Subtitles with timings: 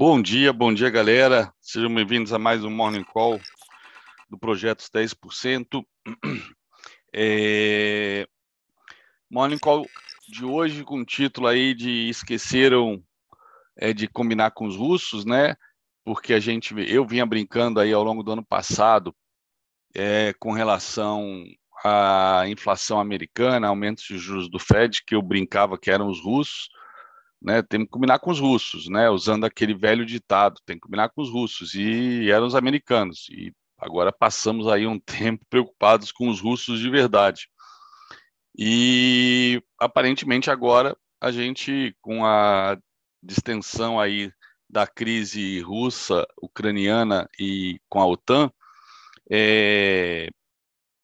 [0.00, 1.52] Bom dia, bom dia, galera.
[1.60, 3.38] Sejam bem-vindos a mais um Morning Call
[4.30, 5.84] do Projetos 10%.
[7.12, 8.26] É...
[9.28, 9.84] Morning Call
[10.26, 13.04] de hoje com o título aí de esqueceram
[13.76, 15.54] é, de combinar com os russos, né?
[16.02, 19.14] Porque a gente, eu vinha brincando aí ao longo do ano passado
[19.94, 21.44] é, com relação
[21.84, 26.70] à inflação americana, aumentos de juros do Fed, que eu brincava que eram os russos
[27.42, 27.62] né?
[27.62, 29.08] Tem que combinar com os russos, né?
[29.08, 33.28] Usando aquele velho ditado, tem que combinar com os russos e eram os americanos.
[33.30, 37.48] E agora passamos aí um tempo preocupados com os russos de verdade.
[38.58, 42.78] E aparentemente agora a gente com a
[43.22, 44.32] distensão aí
[44.68, 48.50] da crise russa, ucraniana e com a OTAN,
[49.30, 50.28] é,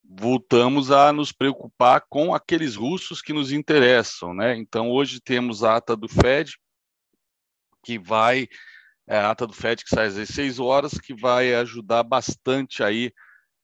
[0.09, 4.57] voltamos a nos preocupar com aqueles russos que nos interessam, né?
[4.57, 6.57] Então hoje temos a ata do Fed
[7.83, 8.49] que vai
[9.09, 13.13] é, a ata do Fed que sai às 16 horas que vai ajudar bastante aí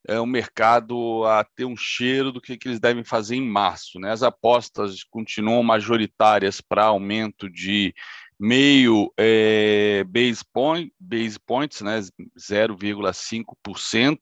[0.06, 4.00] é, o mercado a ter um cheiro do que, que eles devem fazer em março,
[4.00, 4.11] né?
[4.11, 7.94] As apostas continuam majoritárias para aumento de
[8.38, 12.00] meio é, base, point, base points, né?
[12.36, 14.19] 0,5%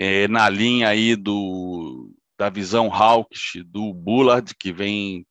[0.00, 5.26] é, na linha aí do, da visão hawkish do Bullard, que vem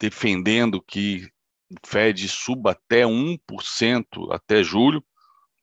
[0.00, 1.30] defendendo que
[1.70, 5.00] o Fed suba até 1% até julho.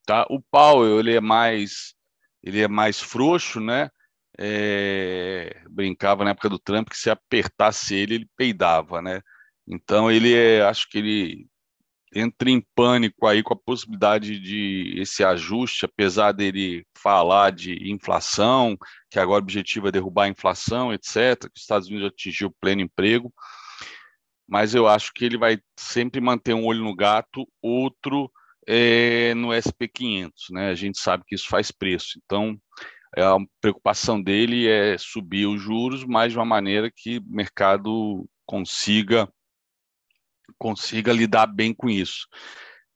[0.05, 0.25] Tá?
[0.29, 1.93] O Powell ele é mais
[2.41, 3.89] ele é mais frouxo, né?
[4.39, 9.21] É, brincava na época do Trump que se apertasse ele, ele peidava, né?
[9.67, 11.47] Então ele é, acho que ele
[12.13, 18.77] entra em pânico aí com a possibilidade de esse ajuste, apesar dele falar de inflação,
[19.09, 22.81] que agora o objetivo é derrubar a inflação, etc., que os Estados Unidos atingiu pleno
[22.81, 23.33] emprego,
[24.47, 28.31] mas eu acho que ele vai sempre manter um olho no gato, outro
[28.67, 30.69] é, no SP500, né?
[30.69, 32.57] A gente sabe que isso faz preço, então
[33.15, 38.27] é, a preocupação dele é subir os juros, mas de uma maneira que o mercado
[38.45, 39.29] consiga
[40.57, 42.27] consiga lidar bem com isso.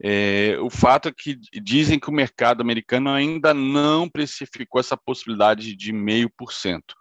[0.04, 5.76] É, o fato é que dizem que o mercado americano ainda não precificou essa possibilidade
[5.76, 6.96] de meio por cento.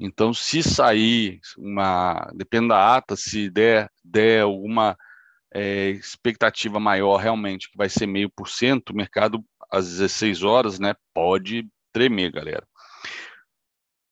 [0.00, 4.96] Então, se sair uma, depende da ata, se der, der alguma
[5.52, 10.78] é, expectativa maior realmente que vai ser meio por cento, o mercado às 16 horas,
[10.78, 12.66] né, pode tremer, galera.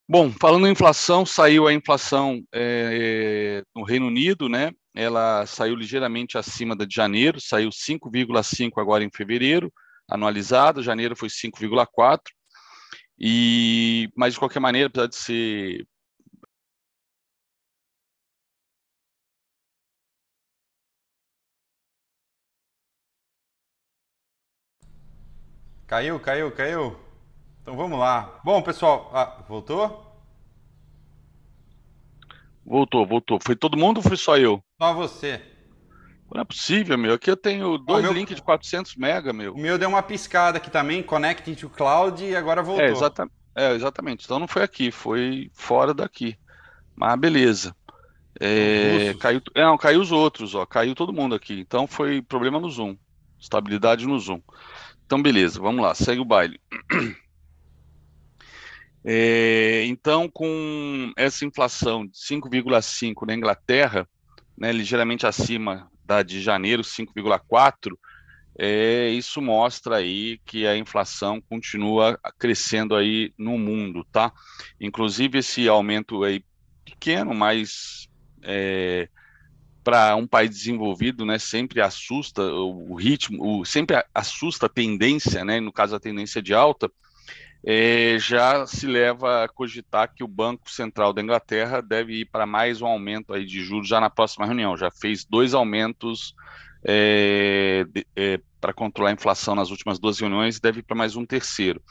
[0.09, 4.71] Bom, falando em inflação, saiu a inflação é, no Reino Unido, né?
[4.97, 9.71] Ela saiu ligeiramente acima da de janeiro, saiu 5,5 agora em fevereiro,
[10.09, 12.21] anualizado, janeiro foi 5,4,
[13.19, 15.87] e mas de qualquer maneira, apesar de ser
[25.85, 26.97] Caiu, caiu, caiu.
[27.61, 28.41] Então vamos lá.
[28.43, 30.05] Bom, pessoal, ah, voltou?
[32.65, 33.39] Voltou, voltou.
[33.41, 34.61] Foi todo mundo ou foi só eu?
[34.79, 35.41] Só você.
[36.33, 37.13] Não é possível, meu.
[37.13, 38.13] Aqui eu tenho dois meu...
[38.13, 39.53] links de 400 mega, meu.
[39.53, 42.83] O meu deu uma piscada aqui também, connecting to cloud e agora voltou.
[42.83, 43.29] É, exata...
[43.55, 44.25] é, exatamente.
[44.25, 46.37] Então não foi aqui, foi fora daqui.
[46.95, 47.75] Mas beleza.
[48.39, 50.65] É, caiu, é, não, caiu os outros, ó.
[50.65, 51.59] Caiu todo mundo aqui.
[51.59, 52.95] Então foi problema no Zoom.
[53.39, 54.41] Estabilidade no Zoom.
[55.05, 56.59] Então, beleza, vamos lá, segue o baile.
[59.09, 64.05] É, então, com essa inflação de 5,5 na Inglaterra,
[64.57, 67.97] né, ligeiramente acima da de janeiro, 5,4,
[68.57, 74.33] é, isso mostra aí que a inflação continua crescendo aí no mundo, tá?
[74.81, 76.43] Inclusive esse aumento aí
[76.83, 78.09] pequeno, mas
[78.41, 79.07] é,
[79.83, 85.59] para um país desenvolvido, né, sempre assusta o, ritmo, o, sempre assusta a tendência, né,
[85.59, 86.91] no caso a tendência de alta,
[87.69, 92.45] é, já se leva a cogitar que o Banco Central da Inglaterra deve ir para
[92.45, 94.77] mais um aumento aí de juros já na próxima reunião.
[94.77, 96.33] Já fez dois aumentos
[96.81, 97.85] é,
[98.15, 101.25] é, para controlar a inflação nas últimas duas reuniões e deve ir para mais um
[101.25, 101.83] terceiro.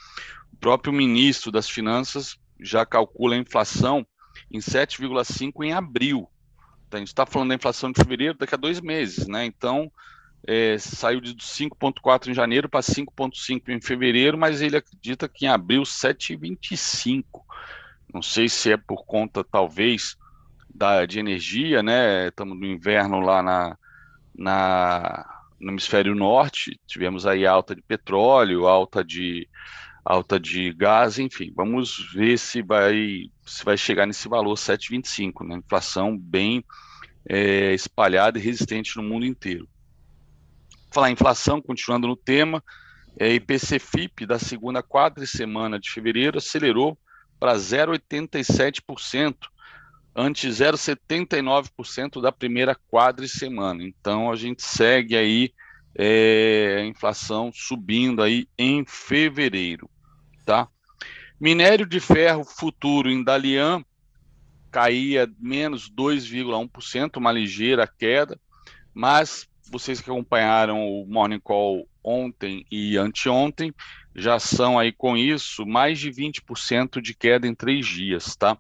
[0.51, 4.07] O próprio ministro das Finanças já calcula a inflação
[4.51, 6.27] em 7,5 em abril.
[6.89, 9.45] Então, a gente está falando da inflação de fevereiro daqui a dois meses, né?
[9.45, 9.93] Então,
[10.47, 15.49] é, saiu de 5,4 em janeiro para 5,5 em fevereiro, mas ele acredita que em
[15.49, 17.25] abril 7,25.
[18.13, 20.17] Não sei se é por conta, talvez,
[20.73, 22.29] da, de energia, né?
[22.29, 23.77] Estamos no inverno lá na,
[24.37, 29.49] na, no hemisfério norte, tivemos aí alta de petróleo, alta de
[30.05, 35.57] alta de gás, enfim, vamos ver se vai se vai chegar nesse valor 7,25, né?
[35.57, 36.65] Inflação bem
[37.29, 39.69] é, espalhada e resistente no mundo inteiro.
[40.97, 42.65] Falar inflação, continuando no tema,
[43.19, 44.83] é, IPC-FIP da segunda
[45.27, 46.99] semana de fevereiro acelerou
[47.39, 49.37] para 0,87%,
[50.15, 52.75] ante 0,79% da primeira
[53.29, 53.85] semana.
[53.85, 55.53] Então, a gente segue aí
[55.95, 59.91] é, a inflação subindo aí em fevereiro,
[60.47, 60.67] tá?
[61.39, 63.85] Minério de ferro futuro em Dalian
[64.71, 68.41] caía menos 2,1%, uma ligeira queda,
[68.95, 73.75] mas vocês que acompanharam o Morning Call ontem e anteontem
[74.15, 78.57] já são aí com isso mais de 20% de queda em três dias, tá?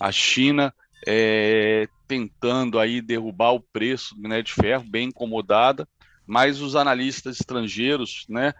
[0.00, 0.74] A China
[1.06, 5.88] é, tentando aí derrubar o preço do minério de ferro, bem incomodada,
[6.26, 8.52] mas os analistas estrangeiros, né,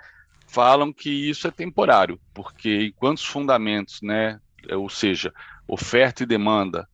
[0.46, 4.40] falam que isso é temporário, porque enquanto os fundamentos, né,
[4.70, 5.32] ou seja,
[5.66, 6.88] oferta e demanda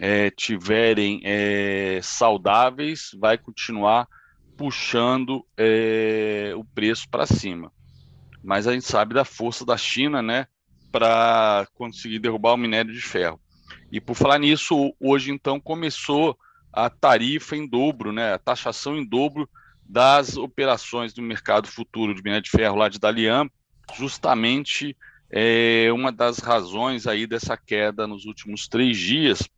[0.00, 4.06] é, tiverem é, saudáveis, vai continuar
[4.58, 7.72] puxando é, o preço para cima.
[8.42, 10.48] Mas a gente sabe da força da China, né,
[10.90, 13.40] para conseguir derrubar o minério de ferro.
[13.90, 16.36] E por falar nisso, hoje então começou
[16.72, 19.48] a tarifa em dobro, né, a taxação em dobro
[19.88, 23.48] das operações do mercado futuro de minério de ferro lá de Dalian,
[23.96, 24.96] justamente
[25.30, 29.48] é uma das razões aí dessa queda nos últimos três dias,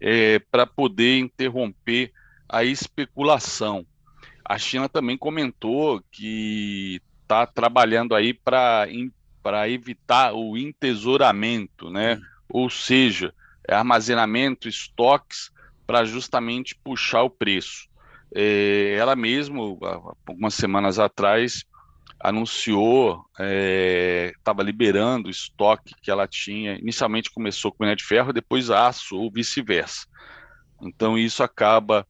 [0.00, 2.12] é, para poder interromper
[2.48, 3.86] a especulação.
[4.44, 8.88] A China também comentou que está trabalhando aí para
[9.68, 12.14] evitar o entesouramento, né?
[12.14, 12.22] Uhum.
[12.50, 13.34] Ou seja,
[13.68, 15.50] armazenamento, estoques
[15.86, 17.88] para justamente puxar o preço.
[18.34, 19.78] É, ela mesmo,
[20.26, 21.64] algumas semanas atrás,
[22.20, 23.24] anunciou,
[24.36, 26.78] estava é, liberando o estoque que ela tinha.
[26.78, 30.06] Inicialmente começou com minério de ferro, depois aço ou vice-versa.
[30.82, 32.06] Então isso acaba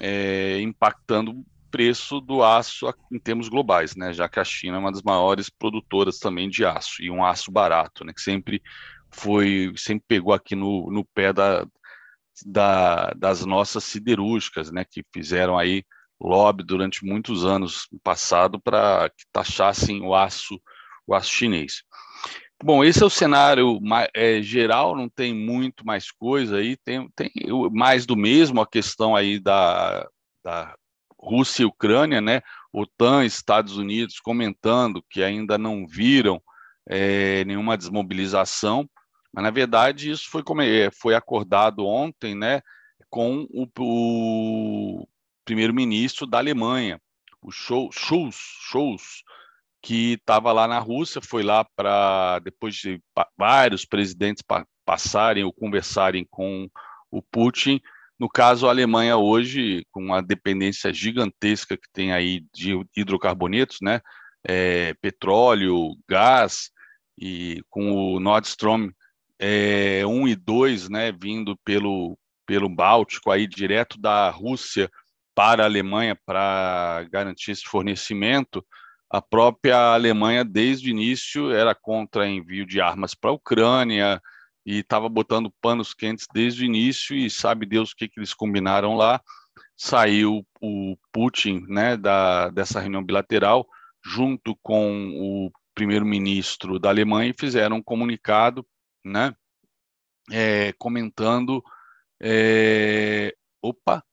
[0.00, 4.12] é, impactando preço do aço em termos globais, né?
[4.12, 7.50] Já que a China é uma das maiores produtoras também de aço e um aço
[7.50, 8.12] barato, né?
[8.12, 8.62] Que sempre
[9.10, 11.66] foi, sempre pegou aqui no, no pé da,
[12.44, 14.84] da, das nossas siderúrgicas, né?
[14.84, 15.84] Que fizeram aí
[16.20, 20.60] lobby durante muitos anos no passado para que taxassem o aço,
[21.06, 21.82] o aço chinês.
[22.62, 23.80] Bom, esse é o cenário
[24.14, 27.30] é, geral, não tem muito mais coisa aí, tem, tem
[27.72, 30.06] mais do mesmo, a questão aí da,
[30.44, 30.76] da
[31.20, 32.40] Rússia e Ucrânia, né?
[32.72, 36.40] OTAN, Estados Unidos comentando que ainda não viram
[36.88, 38.88] é, nenhuma desmobilização,
[39.32, 42.62] mas na verdade isso foi, é, foi acordado ontem, né?
[43.08, 45.08] Com o, o
[45.44, 47.00] primeiro-ministro da Alemanha,
[47.42, 49.22] o Schulz
[49.82, 53.02] que estava lá na Rússia, foi lá para depois de
[53.36, 56.68] vários presidentes pa passarem ou conversarem com
[57.12, 57.80] o Putin,
[58.20, 64.02] no caso, a Alemanha hoje, com uma dependência gigantesca que tem aí de hidrocarbonetos, né,
[64.46, 66.70] é, petróleo, gás,
[67.18, 68.90] e com o Nord Stream
[69.38, 74.90] é, 1 e 2, né, vindo pelo, pelo Báltico, aí direto da Rússia
[75.34, 78.62] para a Alemanha para garantir esse fornecimento,
[79.08, 84.20] a própria Alemanha, desde o início, era contra envio de armas para a Ucrânia,
[84.64, 88.34] e estava botando panos quentes desde o início e sabe Deus o que, que eles
[88.34, 89.20] combinaram lá.
[89.76, 93.66] Saiu o Putin né, da, dessa reunião bilateral
[94.04, 98.66] junto com o primeiro-ministro da Alemanha e fizeram um comunicado
[99.04, 99.34] né,
[100.30, 101.62] é, comentando.
[102.22, 104.04] É, opa,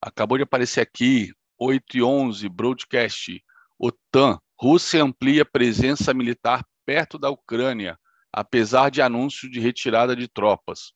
[0.00, 3.44] acabou de aparecer aqui, 8 e 11, broadcast.
[3.78, 7.98] OTAN, Rússia amplia presença militar perto da Ucrânia
[8.32, 10.92] apesar de anúncio de retirada de tropas.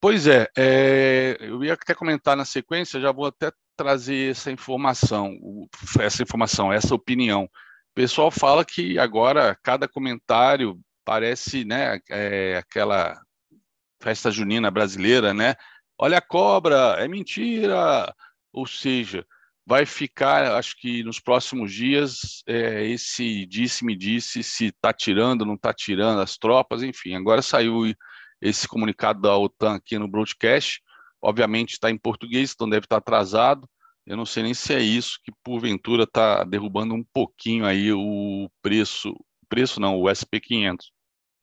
[0.00, 5.36] Pois é, é, eu ia até comentar na sequência, já vou até trazer essa informação,
[5.98, 7.44] essa informação, essa opinião.
[7.44, 13.20] O pessoal fala que agora cada comentário parece, né, é, aquela
[14.02, 15.54] festa junina brasileira, né?
[15.98, 18.14] Olha a cobra, é mentira.
[18.52, 19.26] Ou seja,
[19.66, 25.54] vai ficar, acho que nos próximos dias, é, esse disse-me disse se está tirando, não
[25.54, 27.14] está tirando as tropas, enfim.
[27.14, 27.94] Agora saiu
[28.40, 30.82] esse comunicado da OTAN aqui no broadcast,
[31.22, 33.68] obviamente está em português, então deve estar tá atrasado.
[34.06, 38.50] Eu não sei nem se é isso que porventura está derrubando um pouquinho aí o
[38.60, 39.14] preço,
[39.48, 40.76] preço não, o SP500.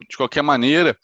[0.08, 0.96] De qualquer maneira,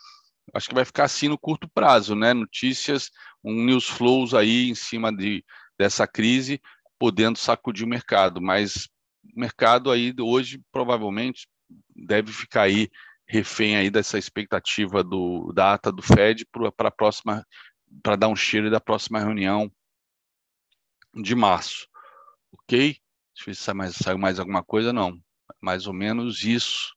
[0.53, 2.31] acho que vai ficar assim no curto prazo, né?
[2.31, 3.09] Notícias,
[3.43, 5.43] um news flows aí em cima de,
[5.79, 6.61] dessa crise
[6.99, 8.87] podendo sacudir o mercado, mas
[9.23, 11.47] o mercado aí hoje provavelmente
[11.95, 12.89] deve ficar aí
[13.27, 16.45] refém aí dessa expectativa do da ata do Fed
[16.77, 17.45] para a próxima
[18.01, 19.71] para dar um cheiro da próxima reunião
[21.13, 21.87] de março,
[22.51, 22.97] ok?
[23.37, 25.19] Deixa eu ver se saiu mais, saiu mais alguma coisa, não.
[25.61, 26.93] Mais ou menos isso.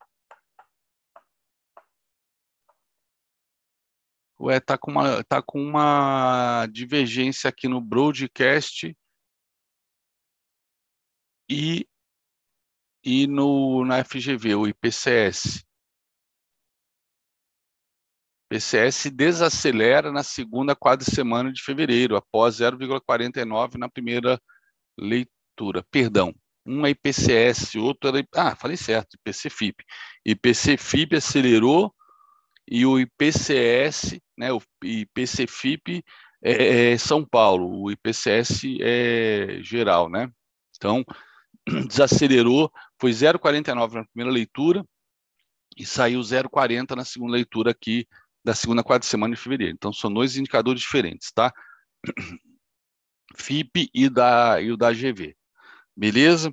[4.39, 8.97] Ué, tá com uma, tá com uma divergência aqui no broadcast
[11.51, 11.85] e,
[13.05, 15.65] e no, na FGV, o IPCS.
[18.49, 24.41] PCS desacelera na segunda quadra semana de fevereiro, após 0,49 na primeira
[24.99, 25.85] leitura.
[25.91, 28.27] Perdão, um é IPCS, outro era.
[28.35, 29.85] Ah, falei certo, IPC-FIP.
[30.25, 31.95] IPC-FIP acelerou
[32.69, 36.05] e o IPCS, né, o IPC-FIP
[36.43, 40.31] é, é São Paulo, o IPCS é geral, né?
[40.77, 41.05] Então,
[41.89, 44.85] desacelerou, foi 0,49 na primeira leitura
[45.77, 48.07] e saiu 0,40 na segunda leitura aqui
[48.45, 49.75] da segunda quadra semana de fevereiro.
[49.75, 51.53] Então, são dois indicadores diferentes, tá?
[53.37, 55.37] FIP e, da, e o da GV.
[55.97, 56.53] Beleza?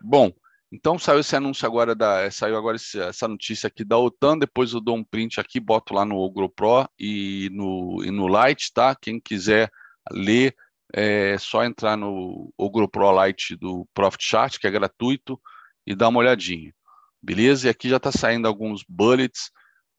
[0.00, 0.32] Bom,
[0.70, 2.30] então saiu esse anúncio agora da.
[2.30, 4.38] Saiu agora essa notícia aqui da OTAN.
[4.38, 8.72] Depois eu dou um print aqui, boto lá no GoPro e no, e no Lite,
[8.72, 8.94] tá?
[8.94, 9.70] Quem quiser
[10.10, 10.54] ler,
[10.98, 15.38] é só entrar no GoPro Lite do Profit Chart, que é gratuito,
[15.86, 16.74] e dar uma olhadinha.
[17.22, 17.66] Beleza?
[17.66, 19.50] E aqui já está saindo alguns bullets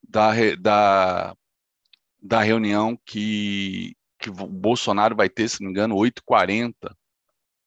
[0.02, 1.36] da, da,
[2.20, 6.74] da reunião que, que o Bolsonaro vai ter, se não me engano, 8h40,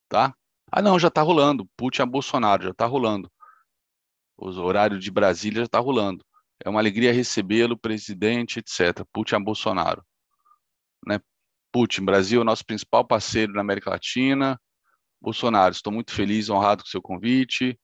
[0.10, 0.36] tá?
[0.70, 1.66] Ah, não, já está rolando.
[1.78, 3.32] Putin a Bolsonaro, já está rolando.
[4.38, 6.26] O horário de Brasília já está rolando.
[6.60, 9.06] É uma alegria recebê-lo, presidente, etc.
[9.14, 10.04] Putin a Bolsonaro.
[11.08, 11.20] Né?
[11.72, 14.60] Putin, Brasil é nosso principal parceiro na América Latina.
[15.22, 17.80] Bolsonaro, estou muito feliz, honrado com seu convite.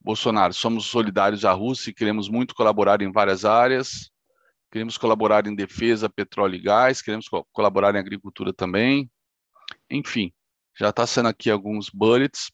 [0.00, 4.10] Bolsonaro, somos solidários à Rússia e queremos muito colaborar em várias áreas.
[4.70, 9.10] Queremos colaborar em defesa, petróleo e gás, queremos co colaborar em agricultura também.
[9.90, 10.32] Enfim,
[10.78, 12.50] já está sendo aqui alguns bullets.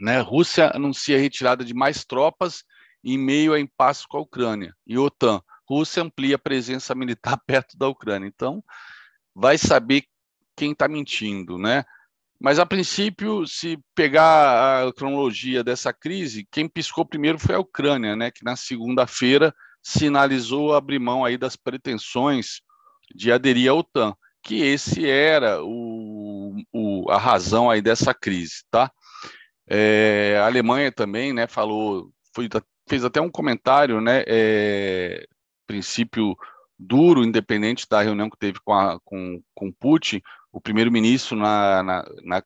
[0.00, 0.20] Né?
[0.20, 2.64] Rússia anuncia a retirada de mais tropas
[3.04, 4.74] em meio a impasse com a Ucrânia.
[4.86, 8.26] E OTAN, Rússia amplia a presença militar perto da Ucrânia.
[8.26, 8.62] Então,
[9.34, 10.04] vai saber
[10.56, 11.84] quem está mentindo, né?
[12.38, 18.14] Mas, a princípio, se pegar a cronologia dessa crise, quem piscou primeiro foi a Ucrânia,
[18.14, 22.60] né, que na segunda-feira sinalizou abrir mão aí das pretensões
[23.14, 28.90] de aderir à OTAN, que esse era o, o a razão aí dessa crise, tá?
[29.68, 32.48] É, a Alemanha também, né, falou, foi,
[32.88, 35.26] fez até um comentário, né, é,
[35.66, 36.36] princípio
[36.78, 40.20] duro, independente da reunião que teve com, a, com, com Putin,
[40.52, 42.42] o primeiro-ministro, na, na, na,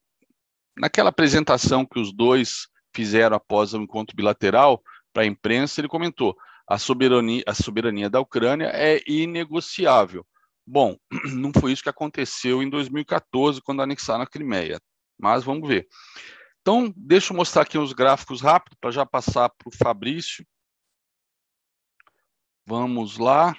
[0.79, 6.37] naquela apresentação que os dois fizeram após o encontro bilateral para a imprensa, ele comentou:
[6.69, 10.25] a soberania, a soberania da Ucrânia é inegociável.
[10.67, 10.97] Bom,
[11.35, 14.81] não foi isso que aconteceu em 2014, quando anexaram a Crimeia,
[15.19, 15.87] mas vamos ver.
[16.61, 20.45] Então, deixa eu mostrar aqui os gráficos rápidos para já passar para o Fabrício.
[22.71, 23.57] Vamos lá.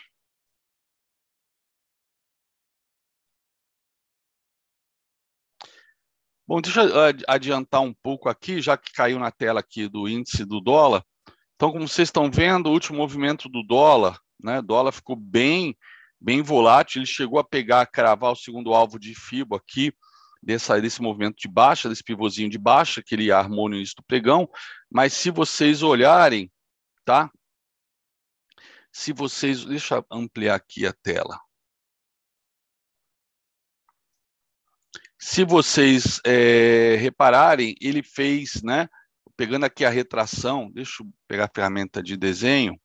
[6.47, 6.93] Bom, deixa eu
[7.27, 11.03] adiantar um pouco aqui, já que caiu na tela aqui do índice do dólar.
[11.55, 14.61] Então, como vocês estão vendo, o último movimento do dólar, né?
[14.61, 15.75] Dólar ficou bem,
[16.17, 16.99] bem volátil.
[16.99, 19.93] Ele chegou a pegar, cravar o segundo alvo de FIBO aqui,
[20.41, 24.03] dessa, desse movimento de baixa, desse pivôzinho de baixa que ele armou no início do
[24.03, 24.49] pregão.
[24.89, 26.49] Mas se vocês olharem,
[27.03, 27.29] tá?
[28.91, 31.39] Se vocês, deixa eu ampliar aqui a tela.
[35.17, 38.89] Se vocês é, repararem, ele fez, né?
[39.37, 42.79] Pegando aqui a retração, deixa eu pegar a ferramenta de desenho.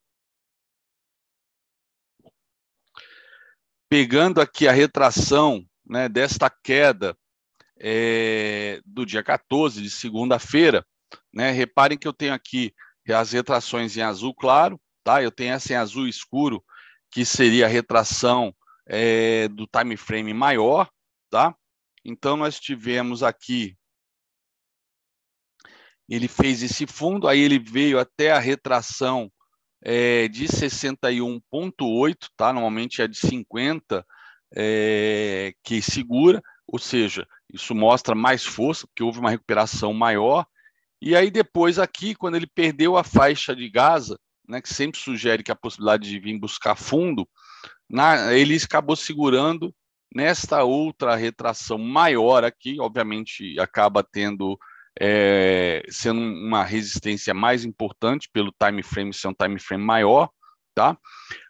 [3.89, 7.17] Pegando aqui a retração né, desta queda
[7.79, 10.85] é, do dia 14, de segunda-feira,
[11.33, 11.51] né?
[11.51, 12.73] Reparem que eu tenho aqui
[13.09, 15.23] as retrações em azul claro, tá?
[15.23, 16.61] Eu tenho essa em azul escuro,
[17.09, 18.53] que seria a retração
[18.85, 20.89] é, do time frame maior,
[21.29, 21.55] tá?
[22.03, 23.77] Então, nós tivemos aqui,
[26.09, 29.31] ele fez esse fundo, aí ele veio até a retração
[29.81, 32.51] é, de 61,8, tá?
[32.51, 34.05] Normalmente é de 50
[34.57, 40.45] é, que segura, ou seja, isso mostra mais força, porque houve uma recuperação maior.
[41.01, 45.43] E aí depois aqui, quando ele perdeu a faixa de Gaza, né, que sempre sugere
[45.43, 47.27] que a possibilidade de vir buscar fundo,
[47.89, 49.73] na, ele acabou segurando
[50.13, 54.57] Nesta outra retração maior aqui, obviamente, acaba tendo
[54.99, 60.29] é, sendo uma resistência mais importante pelo time frame ser um time frame maior,
[60.73, 60.97] tá?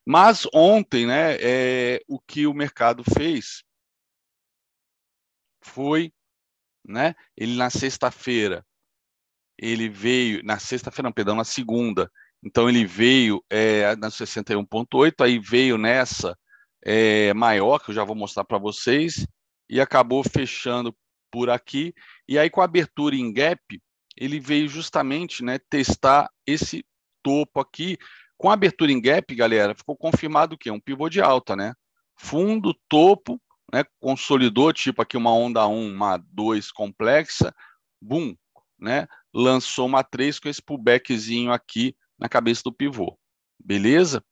[0.05, 3.63] Mas ontem, né, é, o que o mercado fez
[5.63, 6.11] foi
[6.87, 7.15] né?
[7.35, 8.65] Ele na sexta-feira,
[9.57, 12.09] ele veio, na sexta-feira, não, perdão, na segunda,
[12.43, 16.37] então ele veio é, na 61.8, aí veio nessa
[16.83, 19.25] é, maior, que eu já vou mostrar para vocês,
[19.69, 20.95] e acabou fechando
[21.31, 21.93] por aqui,
[22.27, 23.81] e aí com a abertura em gap,
[24.15, 26.85] ele veio justamente né, testar esse
[27.21, 27.97] topo aqui,
[28.37, 30.69] com a abertura em gap, galera, ficou confirmado o quê?
[30.69, 31.73] Um pivô de alta, né?
[32.15, 33.41] Fundo, topo,
[33.73, 33.83] né?
[33.99, 37.53] Consolidou, tipo aqui uma onda 1, uma 2 complexa,
[37.99, 38.35] boom,
[38.79, 39.07] né?
[39.33, 43.17] Lançou uma 3 com esse pullbackzinho aqui na cabeça do pivô.
[43.59, 44.23] Beleza?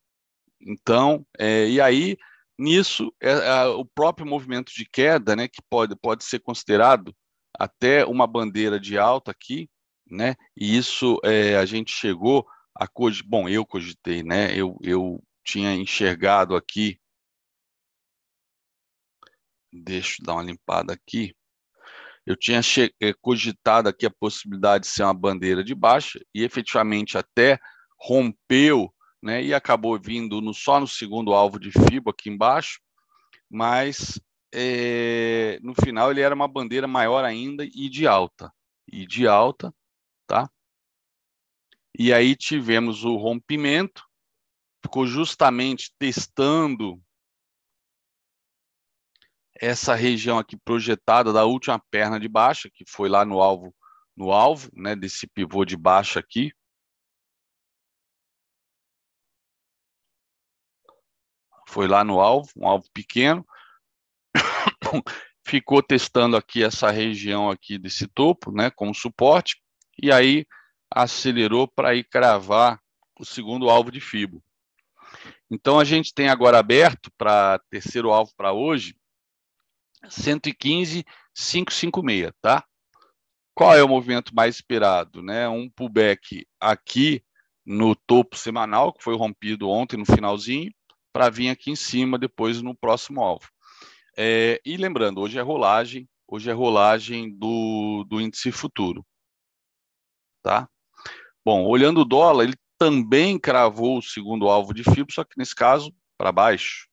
[0.62, 2.18] Então, é, e aí,
[2.58, 5.48] nisso, é, é, o próprio movimento de queda, né?
[5.48, 7.16] Que pode, pode ser considerado
[7.58, 9.70] até uma bandeira de alta aqui,
[10.10, 10.36] né?
[10.56, 12.46] E isso é, a gente chegou
[12.78, 12.88] a
[13.26, 14.54] bom, eu cogitei, né?
[14.56, 17.00] Eu, eu tinha enxergado aqui.
[19.72, 21.36] Deixa eu dar uma limpada aqui.
[22.26, 22.60] Eu tinha
[23.02, 27.60] eh, cogitado aqui a possibilidade de ser uma bandeira de baixa e efetivamente até
[28.06, 29.44] rompeu, né?
[29.44, 32.80] E acabou vindo no, só no segundo alvo de FIBO aqui embaixo,
[33.50, 34.22] mas
[34.54, 38.54] é, no final ele era uma bandeira maior ainda e de alta.
[38.88, 39.74] E de alta,
[40.28, 40.50] tá?
[41.98, 44.04] E aí tivemos o rompimento,
[44.84, 47.02] ficou justamente testando
[49.60, 53.74] essa região aqui projetada da última perna de baixa, que foi lá no alvo,
[54.16, 56.52] no alvo, né, desse pivô de baixa aqui.
[61.76, 63.46] Foi lá no alvo, um alvo pequeno.
[65.46, 69.62] Ficou testando aqui essa região aqui desse topo, né, como suporte,
[70.02, 70.48] e aí
[70.90, 72.80] acelerou para ir cravar
[73.20, 74.42] o segundo alvo de FIBO.
[75.52, 78.96] Então a gente tem agora aberto para terceiro alvo para hoje
[80.08, 82.64] 115,556, tá?
[83.54, 85.50] Qual é o movimento mais esperado, né?
[85.50, 87.22] Um pullback aqui
[87.66, 90.72] no topo semanal que foi rompido ontem no finalzinho
[91.16, 93.50] para vir aqui em cima depois no próximo alvo.
[94.18, 99.02] É, e lembrando, hoje é rolagem, hoje é rolagem do, do índice futuro,
[100.44, 100.70] tá?
[101.46, 105.56] Bom, olhando o dólar, ele também cravou o segundo alvo de FIBO, só que nesse
[105.56, 106.90] caso, para baixo.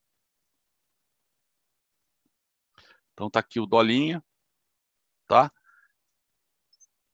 [3.15, 4.23] Então tá aqui o dolinha,
[5.27, 5.51] tá?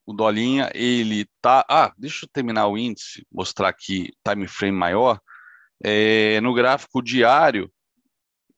[0.05, 1.65] O dolinha, ele tá...
[1.71, 5.19] Ah, deixa eu terminar o índice, mostrar aqui time frame maior.
[5.83, 7.73] É, no gráfico diário,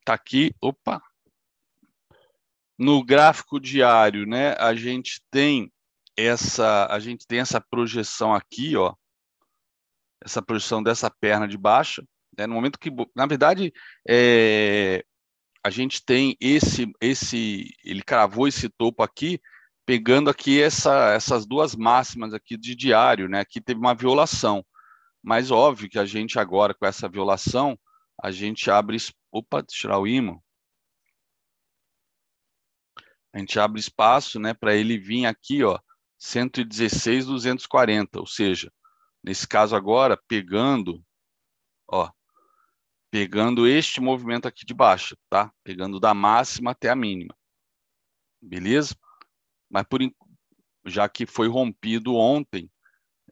[0.04, 1.02] tá aqui, opa.
[2.78, 5.70] No gráfico diário, né, a gente tem
[6.16, 8.94] essa, a gente tem essa projeção aqui, ó,
[10.22, 12.02] essa projeção dessa perna de baixa,
[12.36, 13.72] né, no momento que, na verdade,
[14.08, 15.04] é,
[15.62, 19.40] a gente tem esse, esse, ele cravou esse topo aqui,
[19.84, 24.64] pegando aqui essa, essas duas máximas aqui de diário, né, aqui teve uma violação,
[25.22, 27.78] mas óbvio que a gente agora, com essa violação,
[28.22, 28.96] a gente abre,
[29.30, 30.38] opa, tirar o imã,
[33.32, 35.78] a gente abre espaço, né, para ele vir aqui, ó,
[36.18, 38.72] 116, 240, ou seja,
[39.22, 41.02] nesse caso agora, pegando,
[41.88, 42.10] ó,
[43.10, 45.52] pegando este movimento aqui de baixo, tá?
[45.64, 47.34] Pegando da máxima até a mínima.
[48.40, 48.96] Beleza?
[49.68, 50.00] Mas por
[50.86, 52.70] já que foi rompido ontem,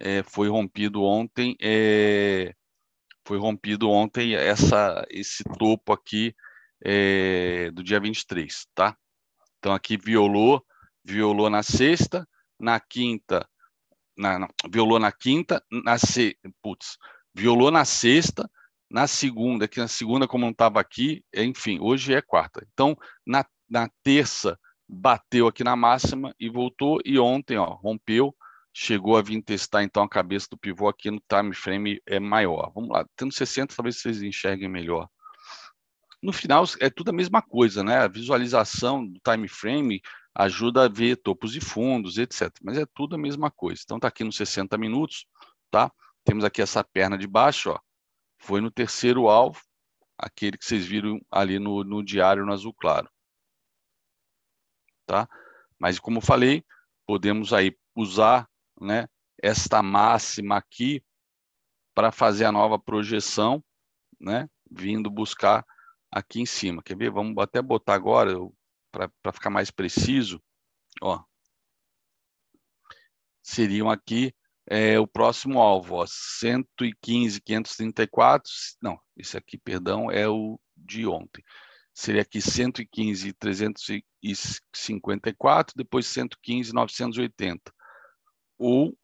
[0.01, 2.55] é, foi rompido ontem, é,
[3.27, 6.35] foi rompido ontem essa, esse topo aqui
[6.85, 8.97] é, do dia 23, tá?
[9.59, 10.65] Então aqui violou,
[11.05, 12.27] violou na sexta,
[12.59, 13.49] na quinta,
[14.17, 16.97] na, na, violou na quinta, na se, putz,
[17.35, 18.51] violou na sexta,
[18.91, 22.67] na segunda, que na segunda, como não estava aqui, enfim, hoje é quarta.
[22.73, 24.59] Então, na, na terça,
[24.89, 28.35] bateu aqui na máxima e voltou, e ontem, ó, rompeu,
[28.81, 32.71] chegou a vir testar, então, a cabeça do pivô aqui no time frame é maior.
[32.73, 35.09] Vamos lá, tendo 60, talvez vocês enxerguem melhor.
[36.23, 37.99] No final, é tudo a mesma coisa, né?
[37.99, 40.01] A visualização do time frame
[40.33, 42.53] ajuda a ver topos e fundos, etc.
[42.63, 43.83] Mas é tudo a mesma coisa.
[43.85, 45.27] Então, está aqui nos 60 minutos,
[45.73, 45.91] tá?
[46.23, 47.81] Temos aqui essa perna de baixo, ó.
[48.39, 49.61] Foi no terceiro alvo,
[50.17, 53.11] aquele que vocês viram ali no, no diário no azul claro.
[55.05, 55.29] Tá?
[55.77, 56.65] Mas, como falei,
[57.05, 58.48] podemos aí usar
[58.81, 59.09] né,
[59.43, 61.03] esta máxima aqui
[61.95, 63.65] para fazer a nova projeção,
[64.21, 65.65] né, vindo buscar
[66.11, 66.83] aqui em cima.
[66.83, 67.11] Quer ver?
[67.11, 68.33] Vamos até botar agora,
[68.91, 70.43] para ficar mais preciso,
[71.03, 71.23] ó,
[73.43, 74.33] seriam aqui
[74.67, 78.51] é, o próximo alvo, ó, 115, 534,
[78.83, 81.43] não, esse aqui, perdão, é o de ontem.
[81.95, 87.73] seria aqui 115, 354, depois 115, 980.
[88.59, 88.97] Ou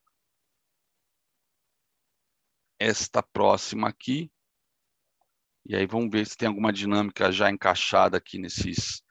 [2.79, 4.31] esta próxima aqui,
[5.67, 9.03] e aí vamos ver se tem alguma dinâmica já encaixada aqui nesses,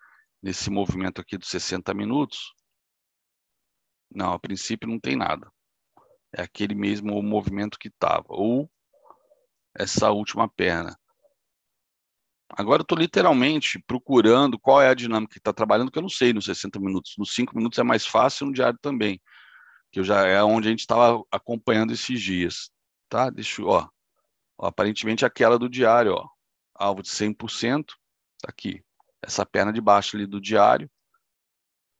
[0.41, 2.53] nesse movimento aqui dos 60 minutos.
[4.11, 5.51] Não, a princípio não tem nada.
[6.31, 8.25] É aquele mesmo movimento que estava.
[8.29, 8.69] Ou
[9.75, 10.95] essa última perna.
[12.49, 16.09] Agora eu estou literalmente procurando qual é a dinâmica que está trabalhando, que eu não
[16.09, 17.15] sei nos 60 minutos.
[17.17, 19.19] Nos 5 minutos é mais fácil, no diário também.
[19.93, 22.69] Que já é onde a gente estava acompanhando esses dias.
[23.07, 23.29] Tá?
[23.29, 23.87] Deixa ó.
[24.57, 24.67] ó.
[24.67, 26.27] Aparentemente aquela do diário, ó.
[26.73, 27.85] Alvo de 100%.
[28.41, 28.83] Tá aqui.
[29.21, 30.89] Essa perna de baixo ali do diário.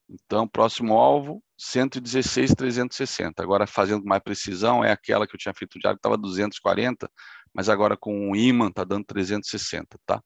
[0.08, 3.42] Então, próximo alvo, 116,360.
[3.42, 7.10] Agora, fazendo mais precisão, é aquela que eu tinha feito no diário, estava 240,
[7.54, 10.22] mas agora com o imã está dando 360, tá?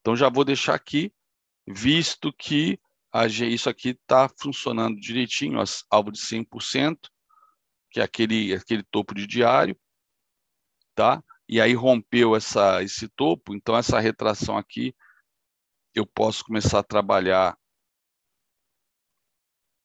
[0.00, 1.12] Então, já vou deixar aqui,
[1.66, 2.78] visto que
[3.48, 6.98] isso aqui está funcionando direitinho, as, alvo de 100%,
[7.90, 9.78] que é aquele, aquele topo de diário,
[10.94, 11.22] tá?
[11.48, 14.94] E aí rompeu essa, esse topo, então essa retração aqui,
[15.94, 17.56] eu posso começar a trabalhar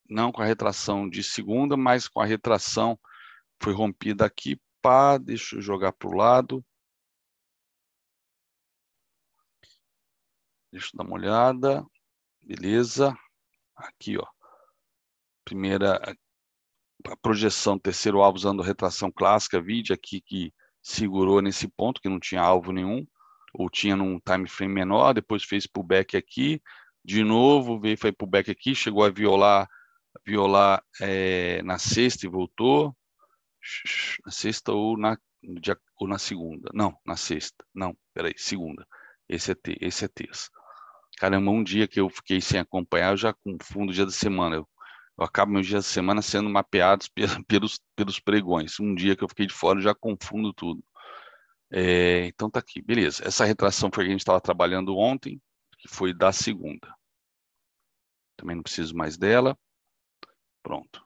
[0.10, 3.00] não com a retração de segunda, mas com a retração
[3.62, 6.66] foi rompida aqui, pá, deixa eu jogar para o lado.
[10.72, 11.86] Deixa eu dar uma olhada.
[12.50, 13.16] Beleza.
[13.76, 14.26] Aqui, ó.
[15.46, 16.00] Primeira
[17.06, 22.20] a projeção, terceiro alvo usando retração clássica, vídeo aqui que segurou nesse ponto, que não
[22.20, 23.06] tinha alvo nenhum,
[23.54, 26.60] ou tinha num time frame menor, depois fez pullback aqui,
[27.06, 29.70] de novo, veio, foi pullback aqui, chegou a violar
[30.26, 32.96] violar é, na sexta e voltou,
[34.26, 35.18] na sexta ou na,
[35.98, 38.86] ou na segunda, não, na sexta, não, peraí, segunda,
[39.28, 40.50] esse é, te, esse é terça.
[41.20, 44.56] Caramba, um dia que eu fiquei sem acompanhar, eu já confundo o dia da semana,
[44.56, 44.70] eu,
[45.18, 47.10] eu acabo meu dia da semana sendo mapeados
[47.46, 50.82] pelos, pelos pregões, um dia que eu fiquei de fora, eu já confundo tudo.
[51.70, 53.22] É, então tá aqui, beleza.
[53.28, 55.42] Essa retração foi a que a gente estava trabalhando ontem,
[55.78, 56.88] que foi da segunda.
[58.38, 59.58] Também não preciso mais dela.
[60.64, 61.06] Pronto.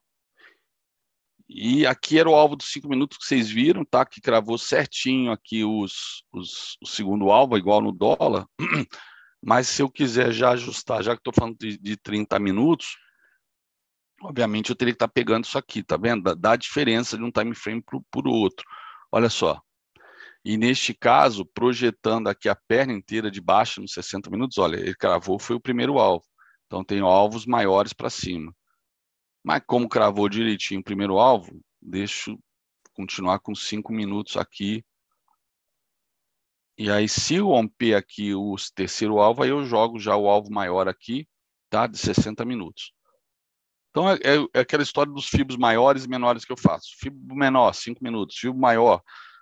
[1.49, 4.05] E aqui era o alvo dos cinco minutos que vocês viram, tá?
[4.05, 8.47] Que cravou certinho aqui os, os, o segundo alvo, igual no dólar.
[9.45, 12.97] Mas se eu quiser já ajustar, já que estou falando de, de 30 minutos,
[14.21, 16.33] obviamente eu teria que estar tá pegando isso aqui, tá vendo?
[16.35, 18.65] Dá, a diferença de um time frame para o outro.
[19.11, 19.61] Olha só.
[20.45, 24.95] E neste caso, projetando aqui a perna inteira de baixo nos 60 minutos, olha, ele
[24.95, 26.25] cravou, foi o primeiro alvo.
[26.65, 28.53] Então tem alvos maiores para cima.
[29.43, 32.39] Mas como cravou direitinho o primeiro alvo, deixo
[32.93, 34.85] continuar com cinco minutos aqui.
[36.77, 40.51] E aí, se eu romper aqui o terceiro alvo, aí eu jogo já o alvo
[40.51, 41.27] maior aqui,
[41.69, 41.85] tá?
[41.85, 42.91] De 60 minutos.
[43.91, 46.95] Então, é, é, é aquela história dos fibros maiores e menores que eu faço.
[46.99, 48.37] Fibro menor, 5 minutos.
[48.37, 49.01] Fibro maior,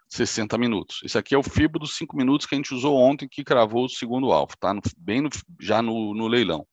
[0.09, 0.99] 60 minutos.
[1.05, 3.85] Esse aqui é o fibro dos 5 minutos que a gente usou ontem, que cravou
[3.85, 4.73] o segundo alvo, tá?
[4.73, 6.67] No, bem no, já no, no leilão.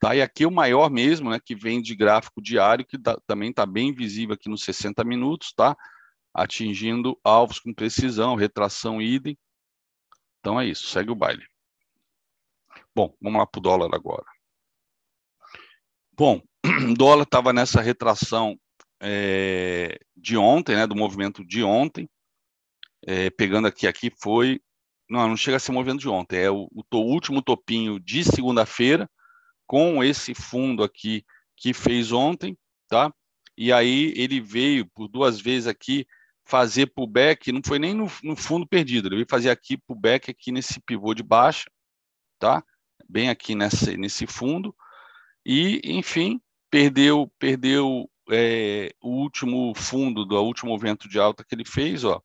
[0.00, 0.16] Tá?
[0.16, 3.64] E aqui o maior mesmo, né, que vem de gráfico diário, que tá, também está
[3.64, 5.76] bem visível aqui nos 60 minutos, tá?
[6.34, 9.36] atingindo alvos com precisão, retração idem.
[10.40, 11.44] Então é isso, segue o baile.
[12.94, 14.26] Bom, vamos lá para o dólar agora.
[16.16, 18.58] Bom, o dólar estava nessa retração
[19.00, 22.08] é, de ontem, né, do movimento de ontem.
[23.06, 24.60] É, pegando aqui, aqui foi.
[25.08, 28.22] Não, não chega a ser movimento de ontem, é o, o, o último topinho de
[28.22, 29.10] segunda-feira,
[29.66, 31.24] com esse fundo aqui
[31.56, 32.56] que fez ontem,
[32.88, 33.12] tá?
[33.56, 36.06] E aí ele veio por duas vezes aqui
[36.50, 40.50] fazer pullback, não foi nem no, no fundo perdido, ele veio fazer aqui pullback aqui
[40.50, 41.70] nesse pivô de baixa,
[42.40, 42.64] tá?
[43.08, 44.74] Bem aqui nessa, nesse fundo
[45.46, 51.64] e, enfim, perdeu perdeu é, o último fundo do último movimento de alta que ele
[51.64, 52.20] fez, ó,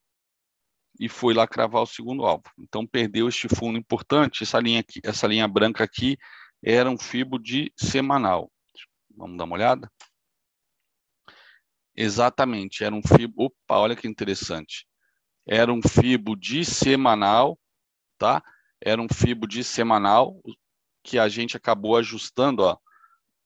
[0.98, 2.44] e foi lá cravar o segundo alvo.
[2.58, 6.16] Então perdeu este fundo importante, essa linha aqui, essa linha branca aqui
[6.64, 8.50] era um fibo de semanal.
[9.16, 9.90] Vamos dar uma olhada?
[11.96, 13.44] Exatamente, era um fibo.
[13.44, 14.86] Opa, olha que interessante.
[15.46, 17.58] Era um fibo de semanal,
[18.18, 18.42] tá?
[18.80, 20.40] Era um fibo de semanal
[21.02, 22.76] que a gente acabou ajustando, ó.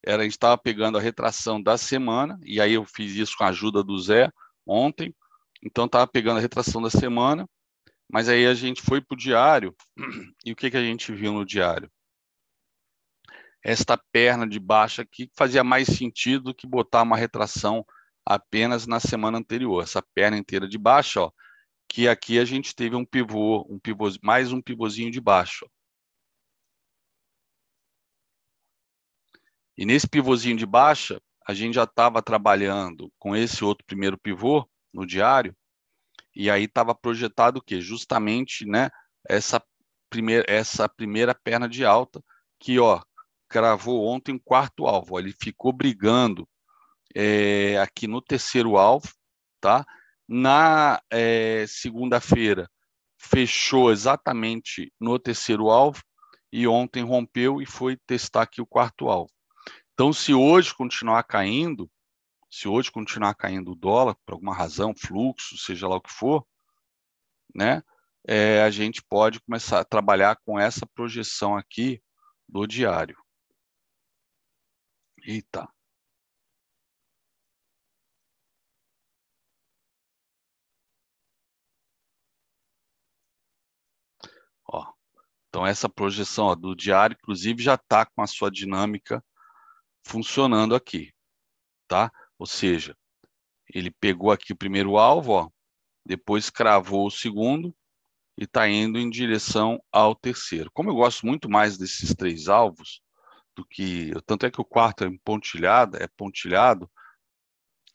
[0.05, 3.45] Era, a gente estava pegando a retração da semana, e aí eu fiz isso com
[3.45, 4.31] a ajuda do Zé
[4.67, 5.15] ontem.
[5.63, 7.47] Então, estava pegando a retração da semana,
[8.11, 9.75] mas aí a gente foi para o diário,
[10.45, 11.91] e o que, que a gente viu no diário?
[13.63, 17.85] esta perna de baixo aqui fazia mais sentido do que botar uma retração
[18.25, 19.83] apenas na semana anterior.
[19.83, 21.33] Essa perna inteira de baixo, ó,
[21.89, 25.69] que aqui a gente teve um pivô, um pivô, mais um pivôzinho de baixo.
[29.77, 34.69] E nesse pivôzinho de baixa, a gente já estava trabalhando com esse outro primeiro pivô
[34.93, 35.57] no diário,
[36.35, 37.81] e aí estava projetado o quê?
[37.81, 38.91] Justamente né,
[39.29, 39.63] essa,
[40.09, 42.23] primeira, essa primeira perna de alta,
[42.59, 43.03] que ó,
[43.49, 45.19] cravou ontem um quarto alvo.
[45.19, 46.49] Ele ficou brigando
[47.15, 49.09] é, aqui no terceiro alvo,
[49.61, 49.85] tá?
[50.29, 52.71] Na é, segunda-feira
[53.19, 56.03] fechou exatamente no terceiro alvo
[56.53, 59.31] e ontem rompeu e foi testar aqui o quarto alvo.
[59.93, 61.91] Então, se hoje continuar caindo,
[62.51, 66.45] se hoje continuar caindo o dólar, por alguma razão, fluxo, seja lá o que for,
[67.55, 67.83] né,
[68.27, 72.03] é, a gente pode começar a trabalhar com essa projeção aqui
[72.49, 73.17] do diário.
[75.23, 75.69] Eita.
[85.51, 89.23] Então, essa projeção ó, do diário, inclusive, já está com a sua dinâmica
[90.07, 91.13] funcionando aqui,
[91.89, 92.11] tá?
[92.39, 92.97] Ou seja,
[93.75, 95.51] ele pegou aqui o primeiro alvo, ó,
[96.07, 97.75] depois cravou o segundo
[98.39, 100.71] e está indo em direção ao terceiro.
[100.73, 103.03] Como eu gosto muito mais desses três alvos,
[103.57, 106.89] do que tanto é que o quarto é pontilhado, é pontilhado,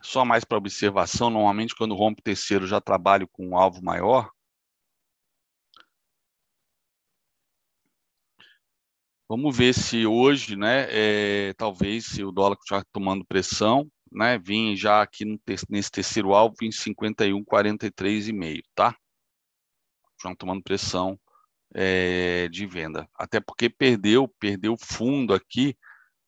[0.01, 1.29] só mais para observação.
[1.29, 4.29] Normalmente, quando rompe o terceiro, já trabalho com um alvo maior.
[9.27, 14.75] Vamos ver se hoje, né, é, talvez se o dólar continuar tomando pressão, né, vim
[14.75, 18.95] já aqui no, nesse terceiro alvo em 51,43,5, tá?
[20.21, 21.19] Já tomando pressão
[21.73, 23.09] é, de venda.
[23.15, 25.75] Até porque perdeu, perdeu fundo aqui,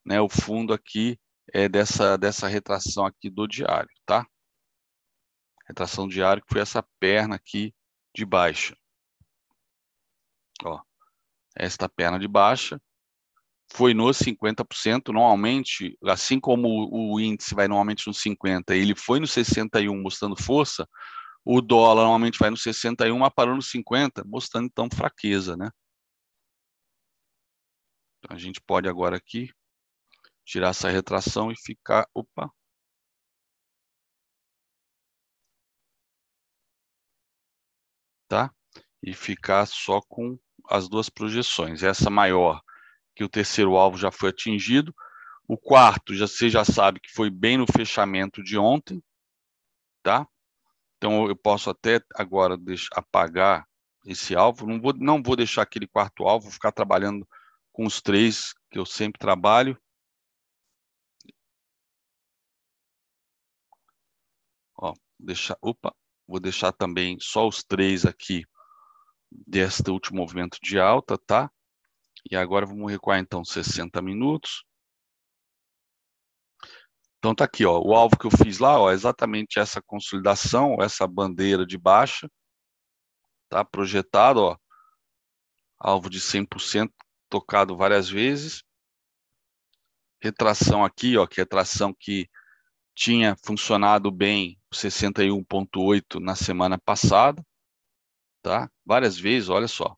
[0.03, 1.19] né, o fundo aqui
[1.53, 4.25] é dessa, dessa retração aqui do diário, tá?
[5.67, 7.75] Retração diária que foi essa perna aqui
[8.15, 8.75] de baixa.
[10.63, 10.81] Ó,
[11.55, 12.81] esta perna de baixa
[13.71, 19.27] foi nos 50%, normalmente, assim como o, índice vai normalmente nos 50, ele foi no
[19.27, 20.87] 61 mostrando força,
[21.43, 25.69] o dólar normalmente vai no 61, mas parou no 50, mostrando então fraqueza, né?
[28.19, 29.51] Então, a gente pode agora aqui
[30.45, 32.51] tirar essa retração e ficar, opa.
[38.27, 38.53] Tá?
[39.01, 40.37] E ficar só com
[40.69, 41.83] as duas projeções.
[41.83, 42.61] Essa maior,
[43.17, 44.93] que o terceiro alvo já foi atingido.
[45.47, 49.03] O quarto, já, você já sabe que foi bem no fechamento de ontem,
[50.03, 50.27] tá?
[50.97, 53.67] Então, eu posso até agora deixar, apagar
[54.05, 54.67] esse alvo.
[54.67, 57.27] Não vou, não vou deixar aquele quarto alvo, vou ficar trabalhando
[57.71, 59.75] com os três que eu sempre trabalho.
[64.79, 65.91] Ó, deixar, opa,
[66.27, 68.45] vou deixar também só os três aqui
[69.31, 71.51] deste último movimento de alta, tá?
[72.29, 74.65] E agora vamos recuar então 60 minutos.
[77.17, 80.77] Então tá aqui, ó, o alvo que eu fiz lá, ó, é exatamente essa consolidação,
[80.79, 82.29] essa bandeira de baixa,
[83.49, 84.57] tá projetado, ó,
[85.79, 86.91] alvo de 100%
[87.29, 88.63] tocado várias vezes.
[90.21, 92.29] Retração aqui, ó, que é retração que
[92.95, 97.43] tinha funcionado bem 61.8 na semana passada,
[98.41, 98.69] tá?
[98.85, 99.95] Várias vezes, olha só.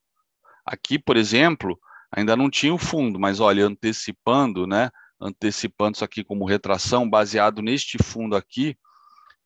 [0.66, 1.80] Aqui, por exemplo,
[2.12, 4.90] ainda não tinha o fundo, mas olha, antecipando, né?
[5.20, 8.78] antecipando isso aqui como retração, baseado neste fundo aqui,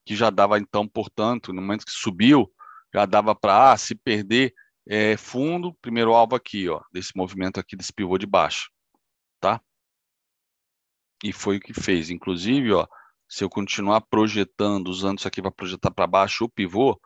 [0.04, 2.50] que já dava então, portanto, no momento que subiu,
[2.94, 4.54] já dava para, ah, se perder
[4.86, 8.70] é, fundo, primeiro alvo aqui, ó, desse movimento aqui, desse pivô de baixo,
[9.40, 9.60] tá?
[11.22, 12.10] E foi o que fez.
[12.10, 12.86] Inclusive, ó,
[13.28, 17.00] se eu continuar projetando, usando isso aqui para projetar para baixo o pivô,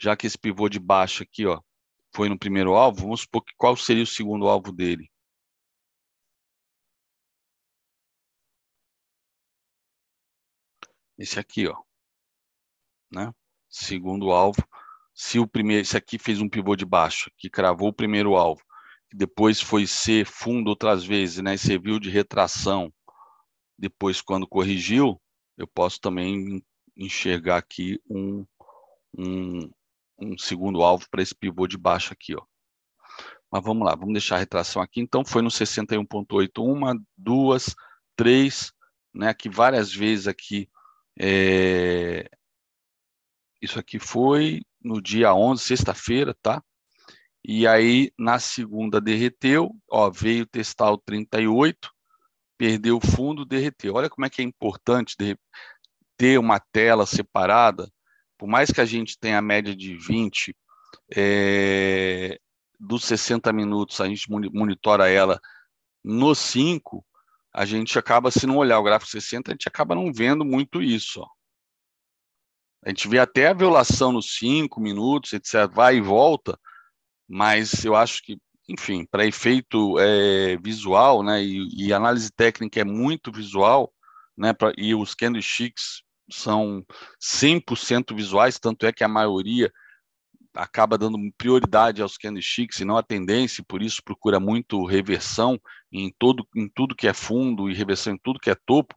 [0.00, 1.60] já que esse pivô de baixo aqui, ó,
[2.14, 5.10] foi no primeiro alvo, vamos supor que qual seria o segundo alvo dele?
[11.18, 11.76] esse aqui, ó,
[13.10, 13.32] né?
[13.68, 14.62] Segundo alvo,
[15.14, 18.62] se o primeiro, esse aqui fez um pivô de baixo, que cravou o primeiro alvo,
[19.12, 21.56] depois foi ser fundo outras vezes, né?
[21.56, 22.92] Serviu de retração.
[23.78, 25.20] Depois, quando corrigiu,
[25.56, 26.64] eu posso também
[26.96, 28.44] enxergar aqui um,
[29.16, 29.70] um,
[30.18, 32.42] um segundo alvo para esse pivô de baixo aqui, ó.
[33.50, 35.00] Mas vamos lá, vamos deixar a retração aqui.
[35.00, 37.74] Então, foi no 61.8, uma, duas,
[38.16, 38.72] três,
[39.14, 39.28] né?
[39.28, 40.68] Aqui várias vezes aqui
[41.18, 42.28] é...
[43.62, 46.62] Isso aqui foi no dia 11, sexta-feira, tá?
[47.42, 51.90] E aí, na segunda, derreteu, ó, veio testar o 38,
[52.58, 53.94] perdeu o fundo, derreteu.
[53.94, 55.16] Olha como é que é importante
[56.16, 57.90] ter uma tela separada,
[58.44, 60.54] por mais que a gente tenha a média de 20,
[61.16, 62.38] é,
[62.78, 65.40] dos 60 minutos, a gente monitora ela
[66.04, 67.02] no 5,
[67.54, 70.82] a gente acaba, se não olhar o gráfico 60, a gente acaba não vendo muito
[70.82, 71.22] isso.
[71.22, 71.28] Ó.
[72.84, 76.60] A gente vê até a violação nos 5 minutos, etc., vai e volta,
[77.26, 78.36] mas eu acho que,
[78.68, 83.90] enfim, para efeito é, visual, né, e, e, análise técnica é muito visual,
[84.36, 86.84] né, pra, e os candlesticks são
[87.20, 89.72] 100% visuais, tanto é que a maioria
[90.54, 95.58] acaba dando prioridade aos candlesticks e não à tendência, e por isso procura muito reversão
[95.92, 98.94] em, todo, em tudo que é fundo e reversão em tudo que é topo,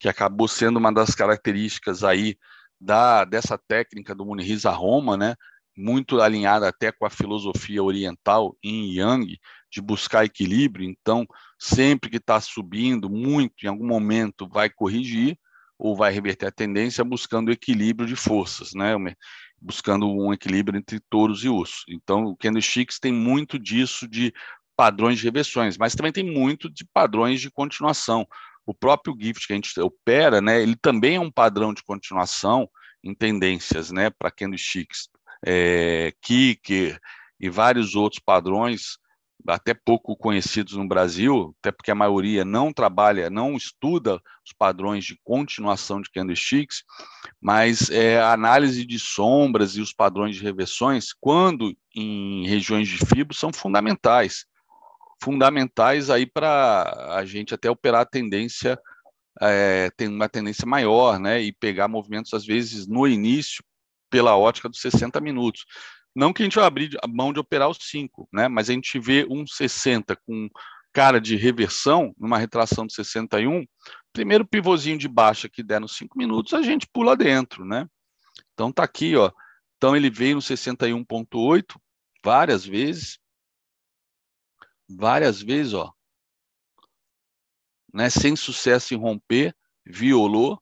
[0.00, 2.36] que acabou sendo uma das características aí
[2.80, 5.34] da, dessa técnica do Muniriza Roma, né,
[5.76, 9.38] muito alinhada até com a filosofia oriental em Yang,
[9.70, 10.88] de buscar equilíbrio.
[10.88, 11.26] Então,
[11.58, 15.36] sempre que está subindo muito, em algum momento vai corrigir
[15.84, 18.94] ou vai reverter a tendência, buscando equilíbrio de forças, né?
[19.60, 21.84] buscando um equilíbrio entre touros e ursos.
[21.90, 24.32] Então, o candlesticks tem muito disso de
[24.74, 28.26] padrões de reversões, mas também tem muito de padrões de continuação.
[28.64, 32.66] O próprio gift que a gente opera, né, ele também é um padrão de continuação
[33.02, 35.10] em tendências, né, para candlesticks,
[35.46, 36.98] é, kicker
[37.38, 38.96] e vários outros padrões
[39.46, 45.04] até pouco conhecidos no Brasil, até porque a maioria não trabalha, não estuda os padrões
[45.04, 46.82] de continuação de candlesticks,
[47.40, 52.98] mas é, a análise de sombras e os padrões de reversões, quando em regiões de
[52.98, 54.46] fibro, são fundamentais.
[55.22, 58.78] Fundamentais aí para a gente até operar a tendência,
[59.40, 63.62] é, tem uma tendência maior, né, e pegar movimentos, às vezes, no início,
[64.10, 65.66] pela ótica dos 60 minutos.
[66.14, 68.46] Não que a gente vai abrir a mão de operar os 5, né?
[68.46, 70.48] Mas a gente vê um 60 com
[70.92, 73.64] cara de reversão, numa retração de 61,
[74.12, 77.88] primeiro pivôzinho de baixa que der nos 5 minutos, a gente pula dentro, né?
[78.52, 79.32] Então tá aqui, ó.
[79.76, 81.76] Então ele veio no 61.8
[82.24, 83.18] várias vezes.
[84.88, 85.92] Várias vezes, ó.
[87.92, 90.60] Né, sem sucesso em romper, violou,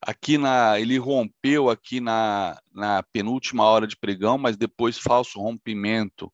[0.00, 6.32] aqui na ele rompeu aqui na, na penúltima hora de pregão, mas depois falso rompimento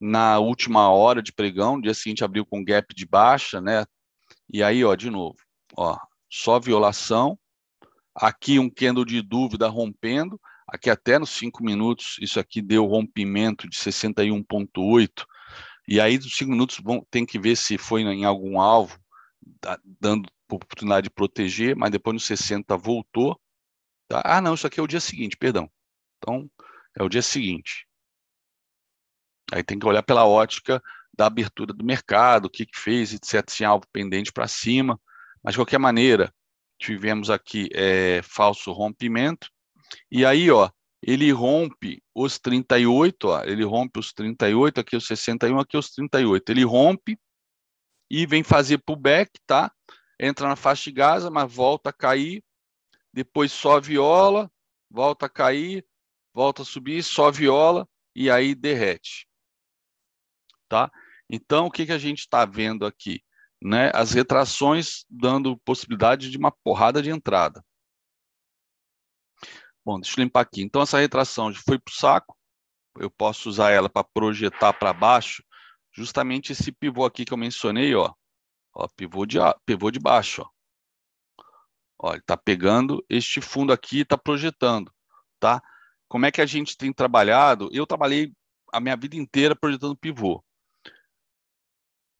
[0.00, 3.84] na última hora de pregão, dia seguinte abriu com gap de baixa, né?
[4.52, 5.36] E aí, ó, de novo,
[5.76, 5.96] ó,
[6.28, 7.38] só violação.
[8.14, 13.68] Aqui um candle de dúvida rompendo, aqui até nos 5 minutos, isso aqui deu rompimento
[13.68, 15.24] de 61.8.
[15.88, 18.98] E aí dos 5 minutos tem que ver se foi em algum alvo,
[20.00, 23.40] dando oportunidade de proteger, mas depois no 60 voltou.
[24.08, 24.22] Tá?
[24.24, 25.70] Ah, não, isso aqui é o dia seguinte, perdão.
[26.18, 26.50] Então,
[26.98, 27.86] é o dia seguinte.
[29.52, 30.82] Aí tem que olhar pela ótica
[31.14, 33.48] da abertura do mercado, o que, que fez, etc.
[33.50, 34.98] Se algo pendente para cima.
[35.42, 36.32] Mas, de qualquer maneira,
[36.78, 39.50] tivemos aqui é, falso rompimento.
[40.10, 40.70] E aí, ó,
[41.02, 46.50] ele rompe os 38, ó, ele rompe os 38, aqui os 61, aqui os 38.
[46.50, 47.18] Ele rompe
[48.10, 49.72] e vem fazer pullback, tá?
[50.22, 52.44] Entra na faixa de Gaza, mas volta a cair,
[53.12, 54.48] depois só viola,
[54.88, 55.84] volta a cair,
[56.32, 59.28] volta a subir, só viola e aí derrete.
[60.68, 60.90] Tá?
[61.28, 63.20] Então, o que, que a gente está vendo aqui?
[63.60, 63.90] Né?
[63.92, 67.64] As retrações dando possibilidade de uma porrada de entrada.
[69.84, 70.62] Bom, deixa eu limpar aqui.
[70.62, 72.38] Então, essa retração foi para o saco.
[72.96, 75.42] Eu posso usar ela para projetar para baixo,
[75.90, 78.14] justamente esse pivô aqui que eu mencionei, ó,
[78.74, 80.42] Ó, pivô de, pivô de baixo.
[80.42, 80.62] Ó.
[82.02, 84.92] Ó, ele está pegando este fundo aqui e está projetando.
[85.38, 85.62] Tá?
[86.08, 87.68] Como é que a gente tem trabalhado?
[87.72, 88.32] Eu trabalhei
[88.72, 90.42] a minha vida inteira projetando pivô.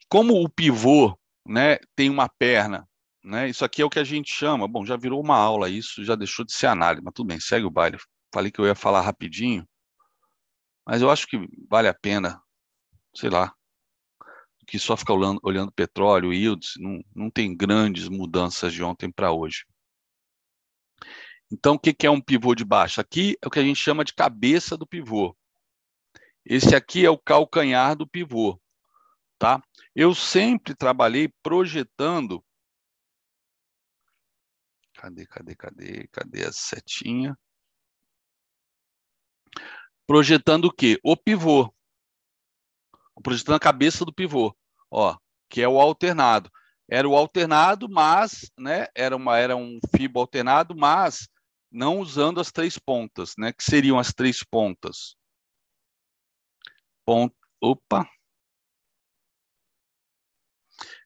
[0.09, 2.89] Como o pivô né, tem uma perna,
[3.25, 6.05] né, isso aqui é o que a gente chama, bom, já virou uma aula isso,
[6.05, 7.99] já deixou de ser análise, mas tudo bem, segue o baile.
[8.33, 9.67] Falei que eu ia falar rapidinho,
[10.87, 12.43] mas eu acho que vale a pena,
[13.15, 13.55] sei lá,
[14.67, 19.33] que só fica olhando, olhando petróleo, yields, não, não tem grandes mudanças de ontem para
[19.33, 19.65] hoje.
[21.51, 23.01] Então, o que é um pivô de baixo?
[23.01, 25.37] Aqui é o que a gente chama de cabeça do pivô.
[26.45, 28.61] Esse aqui é o calcanhar do pivô,
[29.39, 29.63] tá?
[29.95, 32.43] Eu sempre trabalhei projetando.
[34.95, 37.37] Cadê, cadê, cadê, cadê a setinha?
[40.07, 40.99] Projetando o quê?
[41.03, 41.73] O pivô
[43.23, 44.55] projetando a cabeça do pivô,
[44.91, 45.17] ó,
[45.49, 46.51] que é o alternado.
[46.89, 51.29] Era o alternado, mas, né, era, uma, era um fibo alternado, mas
[51.71, 55.17] não usando as três pontas, né, que seriam as três pontas.
[57.05, 58.09] Ponto, opa.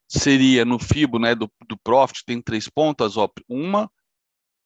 [0.09, 3.91] Seria no fibo, né, do, do profit, tem três pontas, ó, uma,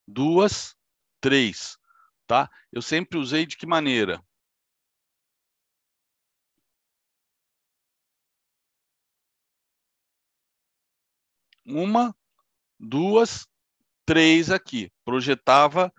[0.07, 0.75] duas,
[1.21, 1.77] três,
[2.27, 2.51] tá?
[2.73, 4.23] Eu sempre usei de que maneira?
[11.73, 12.15] Uma,
[12.79, 13.47] duas,
[14.05, 14.91] três aqui.
[15.05, 15.93] Projetava,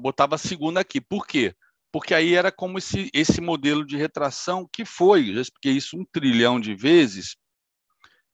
[0.00, 1.00] botava a segunda aqui.
[1.00, 1.54] Por quê?
[1.92, 6.04] Porque aí era como esse, esse modelo de retração que foi, já expliquei isso um
[6.04, 7.36] trilhão de vezes,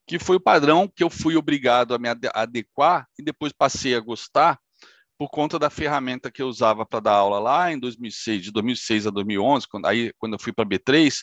[0.05, 3.99] que foi o padrão que eu fui obrigado a me adequar e depois passei a
[3.99, 4.59] gostar
[5.17, 9.07] por conta da ferramenta que eu usava para dar aula lá em 2006, de 2006
[9.07, 11.21] a 2011, quando, aí, quando eu fui para B3,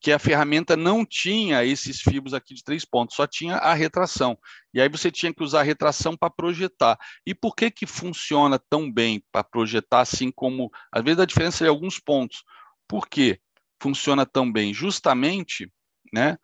[0.00, 4.38] que a ferramenta não tinha esses fibros aqui de três pontos, só tinha a retração.
[4.72, 6.98] E aí você tinha que usar a retração para projetar.
[7.26, 11.64] E por que que funciona tão bem para projetar, assim como, às vezes a diferença
[11.64, 12.42] é alguns pontos.
[12.88, 13.38] Por que
[13.80, 14.72] funciona tão bem?
[14.72, 15.70] Justamente,
[16.12, 16.38] né,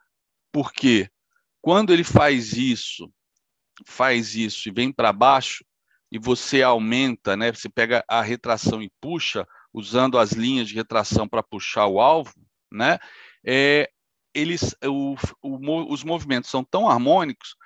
[0.53, 1.09] porque
[1.63, 3.11] quando ele faz isso,
[3.87, 5.65] faz isso e vem para baixo,
[6.13, 11.27] e você aumenta, né, você pega a retração e puxa, usando as linhas de retração
[11.27, 12.33] para puxar o alvo,
[12.71, 12.99] né,
[13.47, 13.89] é,
[14.35, 17.57] eles, o, o, os movimentos são tão harmônicos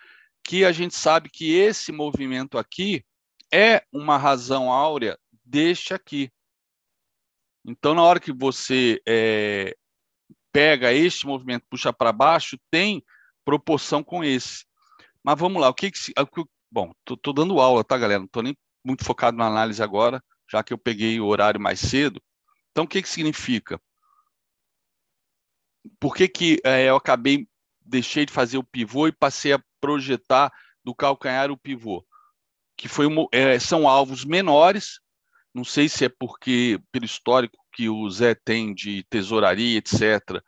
[0.44, 3.04] que a gente sabe que esse movimento aqui
[3.52, 6.30] é uma razão áurea deste aqui.
[7.64, 9.76] Então, na hora que você é,
[10.52, 13.02] pega este movimento, puxa para baixo, tem
[13.44, 14.64] proporção com esse.
[15.22, 16.12] Mas vamos lá, o que, que
[16.70, 18.20] bom, estou dando aula, tá, galera?
[18.20, 21.80] Não estou nem muito focado na análise agora, já que eu peguei o horário mais
[21.80, 22.22] cedo.
[22.70, 23.80] Então, o que, que significa?
[25.98, 27.46] Por que, que é, eu acabei,
[27.80, 30.52] deixei de fazer o pivô e passei a projetar
[30.84, 32.04] do calcanhar o pivô?
[32.76, 35.00] Que foi é, são alvos menores,
[35.54, 40.42] não sei se é porque, pelo histórico que o Zé tem de tesouraria, etc.,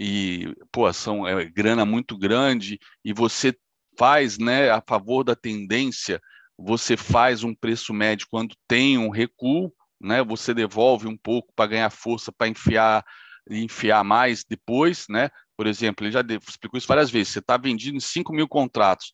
[0.00, 3.52] e, pô, são é, grana muito grande, e você
[3.98, 6.20] faz, né, a favor da tendência,
[6.56, 11.70] você faz um preço médio quando tem um recuo, né, você devolve um pouco para
[11.70, 13.04] ganhar força, para enfiar
[13.50, 15.30] enfiar mais depois, né?
[15.56, 17.32] Por exemplo, ele já explicou isso várias vezes.
[17.32, 19.12] Você está vendido em 5 mil contratos.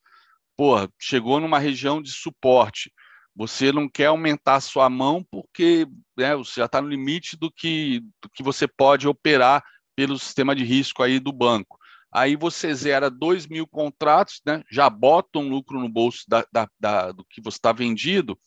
[0.56, 2.92] Porra, chegou numa região de suporte.
[3.36, 7.50] Você não quer aumentar a sua mão porque né, você já está no limite do
[7.50, 9.62] que, do que você pode operar
[9.96, 11.78] pelo sistema de risco aí do banco.
[12.12, 16.68] Aí você zera 2 mil contratos, né, já bota um lucro no bolso da, da,
[16.78, 18.38] da do que você está vendido,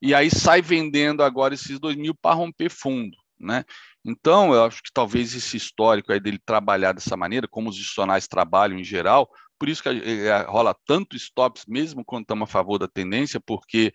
[0.00, 3.16] e aí sai vendendo agora esses 2 mil para romper fundo.
[3.38, 3.64] Né?
[4.04, 8.26] Então, eu acho que talvez esse histórico aí dele trabalhar dessa maneira, como os institucionais
[8.26, 9.28] trabalham em geral,
[9.58, 13.92] por isso que é, rola tanto stops, mesmo quando estamos a favor da tendência, porque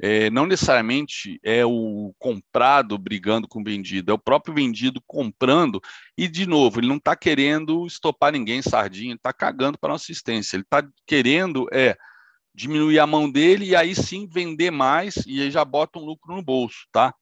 [0.00, 5.80] é, não necessariamente é o comprado brigando com o vendido, é o próprio vendido comprando,
[6.16, 10.04] e de novo, ele não está querendo estopar ninguém sardinha, está cagando para a nossa
[10.04, 11.96] assistência, ele está querendo é
[12.54, 16.34] diminuir a mão dele e aí sim vender mais e aí já bota um lucro
[16.34, 17.14] no bolso, tá?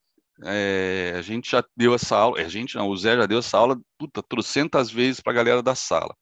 [0.45, 3.59] É, a gente já deu essa aula, a gente não, o Zé já deu essa
[3.59, 6.16] aula, puta, trocentas vezes para a galera da sala.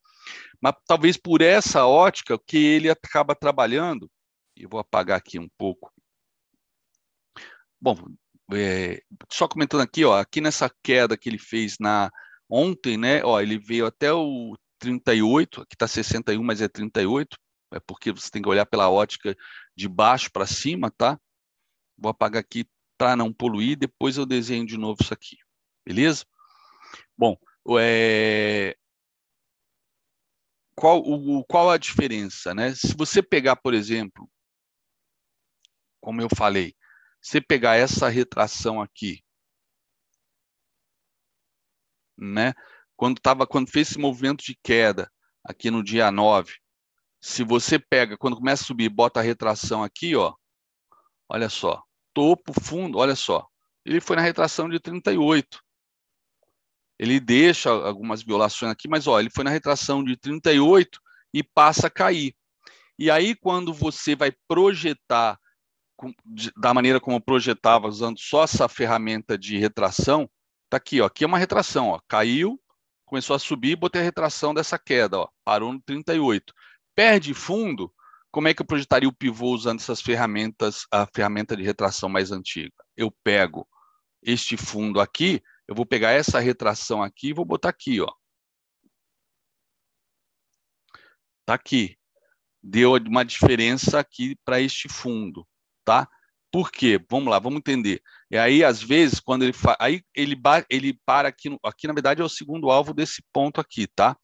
[0.61, 4.11] Mas talvez por essa ótica que ele acaba trabalhando,
[4.57, 5.93] e vou apagar aqui um pouco.
[7.81, 7.97] Bom,
[8.53, 12.11] é, só comentando aqui, ó, aqui nessa queda que ele fez na
[12.51, 17.37] ontem, né, ó, ele veio até o 38, aqui está 61, mas é 38,
[17.75, 19.37] é porque você tem que olhar pela ótica
[19.77, 21.21] de baixo para cima, tá?
[21.97, 22.67] Vou apagar aqui
[22.99, 25.39] para não poluir, depois eu desenho de novo isso aqui,
[25.87, 26.27] beleza?
[27.17, 27.37] Bom,
[27.79, 28.77] é...
[30.75, 32.75] qual, o, qual a diferença, né?
[32.75, 34.29] Se você pegar, por exemplo,
[36.01, 36.75] como eu falei,
[37.23, 39.23] você pegar essa retração aqui,
[42.17, 42.53] né?
[42.97, 45.11] Quando tava, quando fez esse movimento de queda
[45.45, 46.53] aqui no dia 9,
[47.21, 50.35] se você pega, quando começa a subir, bota a retração aqui, ó,
[51.29, 51.83] olha só,
[52.15, 53.47] topo, fundo, olha só.
[53.85, 55.61] Ele foi na retração de 38.
[56.99, 61.01] Ele deixa algumas violações aqui, mas olha, ele foi na retração de 38
[61.33, 62.35] e passa a cair.
[62.99, 65.39] E aí, quando você vai projetar
[66.57, 70.29] da maneira como eu projetava, usando só essa ferramenta de retração,
[70.69, 71.07] tá aqui, ó.
[71.07, 72.01] Aqui é uma retração, ó.
[72.09, 72.61] Caiu,
[73.05, 75.29] começou a subir, botei a retração dessa queda, ó.
[75.45, 76.53] Parou no 38.
[76.95, 77.93] Perde fundo,
[78.31, 82.31] como é que eu projetaria o pivô usando essas ferramentas, a ferramenta de retração mais
[82.31, 82.75] antiga?
[82.97, 83.67] Eu pego
[84.23, 88.13] este fundo aqui, eu vou pegar essa retração aqui e vou botar aqui, ó.
[91.47, 91.97] Tá aqui.
[92.63, 95.47] Deu uma diferença aqui para este fundo,
[95.85, 96.09] tá?
[96.51, 97.03] Por quê?
[97.11, 98.03] Vamos lá, vamos entender.
[98.31, 99.77] E aí, às vezes, quando ele fa...
[99.81, 100.37] aí ele,
[100.71, 104.17] ele para aqui, aqui na verdade é o segundo alvo desse ponto aqui, tá?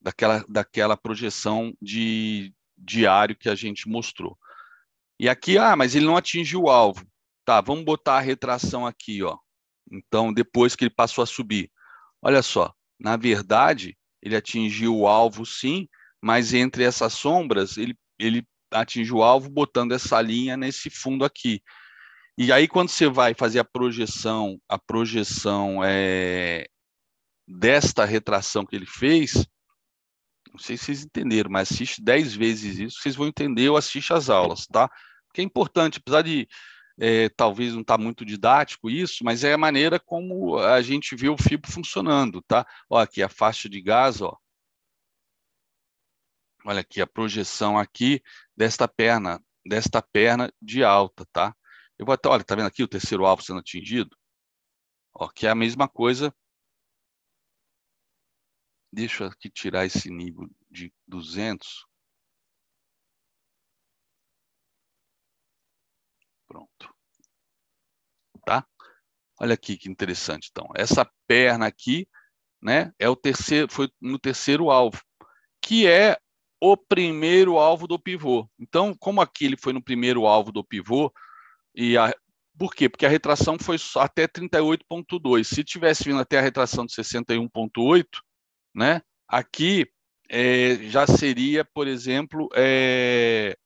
[0.00, 4.38] Daquela, daquela projeção de, diário que a gente mostrou.
[5.18, 7.06] E aqui, ah, mas ele não atingiu o alvo.
[7.44, 9.36] Tá, vamos botar a retração aqui, ó.
[9.90, 11.70] Então, depois que ele passou a subir.
[12.22, 15.88] Olha só, na verdade, ele atingiu o alvo sim,
[16.22, 21.62] mas entre essas sombras, ele, ele atingir o alvo botando essa linha nesse fundo aqui.
[22.36, 26.66] E aí, quando você vai fazer a projeção, a projeção é,
[27.46, 29.46] desta retração que ele fez,
[30.52, 34.12] não sei se vocês entenderam, mas assiste 10 vezes isso, vocês vão entender ou assiste
[34.12, 34.88] as aulas, tá?
[35.26, 36.48] Porque é importante, apesar de
[36.98, 41.14] é, talvez não estar tá muito didático isso, mas é a maneira como a gente
[41.14, 42.66] vê o fibro funcionando, tá?
[42.90, 44.36] Ó, aqui a faixa de gás, ó.
[46.64, 48.20] Olha aqui a projeção aqui
[48.56, 51.54] desta perna, desta perna de alta, tá?
[51.98, 54.16] Eu vou até, olha, tá vendo aqui o terceiro alvo sendo atingido?
[55.14, 56.34] Ó, que é a mesma coisa.
[58.92, 61.86] Deixa eu aqui tirar esse nível de 200.
[66.46, 66.94] Pronto.
[68.46, 68.66] Tá?
[69.40, 70.66] Olha aqui que interessante, então.
[70.74, 72.08] Essa perna aqui,
[72.62, 75.02] né, é o terceiro, foi no terceiro alvo,
[75.60, 76.18] que é
[76.60, 78.50] o primeiro alvo do pivô.
[78.58, 81.12] Então, como aqui ele foi no primeiro alvo do pivô,
[81.74, 82.12] e a,
[82.58, 82.88] por quê?
[82.88, 85.44] Porque a retração foi até 38,2.
[85.44, 88.06] Se tivesse vindo até a retração de 61,8,
[88.74, 89.86] né, aqui
[90.28, 93.56] é, já seria, por exemplo, é,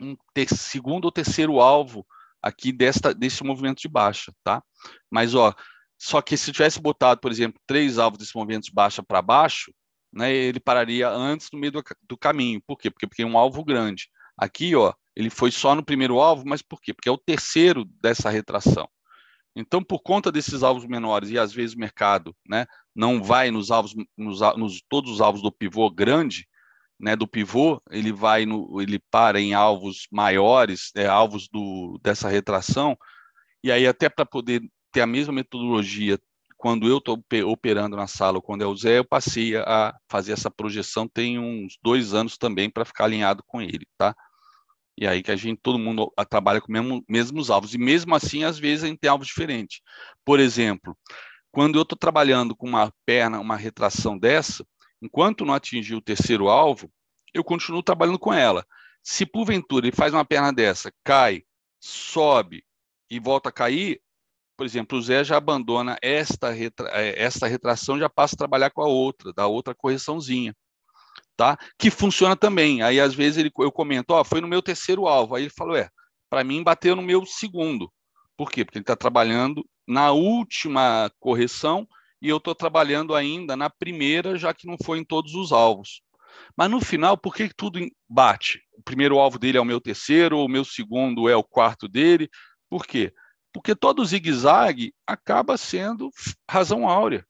[0.00, 2.06] um ter, segundo ou terceiro alvo
[2.42, 4.62] aqui desta, desse movimento de baixa, tá?
[5.10, 5.54] Mas, ó,
[5.98, 9.72] só que se tivesse botado, por exemplo, três alvos desse movimento de baixa para baixo,
[10.12, 12.60] né, ele pararia antes no meio do, do caminho.
[12.66, 12.90] Por quê?
[12.90, 14.08] Porque, porque é um alvo grande.
[14.36, 16.92] Aqui, ó, ele foi só no primeiro alvo, mas por quê?
[16.92, 18.88] Porque é o terceiro dessa retração.
[19.54, 23.70] Então, por conta desses alvos menores, e às vezes o mercado né, não vai nos
[23.70, 26.46] alvos, nos, nos todos os alvos do pivô grande,
[27.00, 32.28] né, do pivô, ele vai no, ele para em alvos maiores, é, alvos do, dessa
[32.28, 32.96] retração,
[33.62, 34.62] e aí até para poder
[34.92, 36.18] ter a mesma metodologia
[36.62, 40.32] quando eu estou operando na sala ou quando é o Zé, eu passei a fazer
[40.32, 44.14] essa projeção tem uns dois anos também para ficar alinhado com ele, tá?
[44.96, 47.74] E aí que a gente, todo mundo trabalha com mesmo, mesmos alvos.
[47.74, 49.80] E mesmo assim, às vezes, a gente tem alvos diferentes.
[50.24, 50.96] Por exemplo,
[51.52, 54.64] quando eu estou trabalhando com uma perna, uma retração dessa,
[55.02, 56.88] Enquanto não atingir o terceiro alvo,
[57.34, 58.64] eu continuo trabalhando com ela.
[59.02, 61.42] Se porventura ele faz uma perna dessa, cai,
[61.80, 62.64] sobe
[63.10, 64.00] e volta a cair,
[64.56, 66.88] por exemplo, o Zé já abandona esta, retra...
[66.92, 70.54] É, esta retração, já passa a trabalhar com a outra, da outra correçãozinha,
[71.36, 71.58] tá?
[71.76, 72.80] Que funciona também.
[72.82, 75.34] Aí às vezes ele, eu comento, ó, oh, foi no meu terceiro alvo.
[75.34, 75.88] Aí ele falou, é,
[76.30, 77.92] para mim bateu no meu segundo.
[78.42, 78.64] Por quê?
[78.64, 81.86] Porque ele está trabalhando na última correção
[82.20, 86.02] e eu estou trabalhando ainda na primeira, já que não foi em todos os alvos.
[86.56, 87.78] Mas no final, por que tudo
[88.08, 88.60] bate?
[88.76, 92.28] O primeiro alvo dele é o meu terceiro, o meu segundo é o quarto dele.
[92.68, 93.14] Por quê?
[93.52, 96.10] Porque todo zigue-zague acaba sendo
[96.50, 97.24] razão áurea.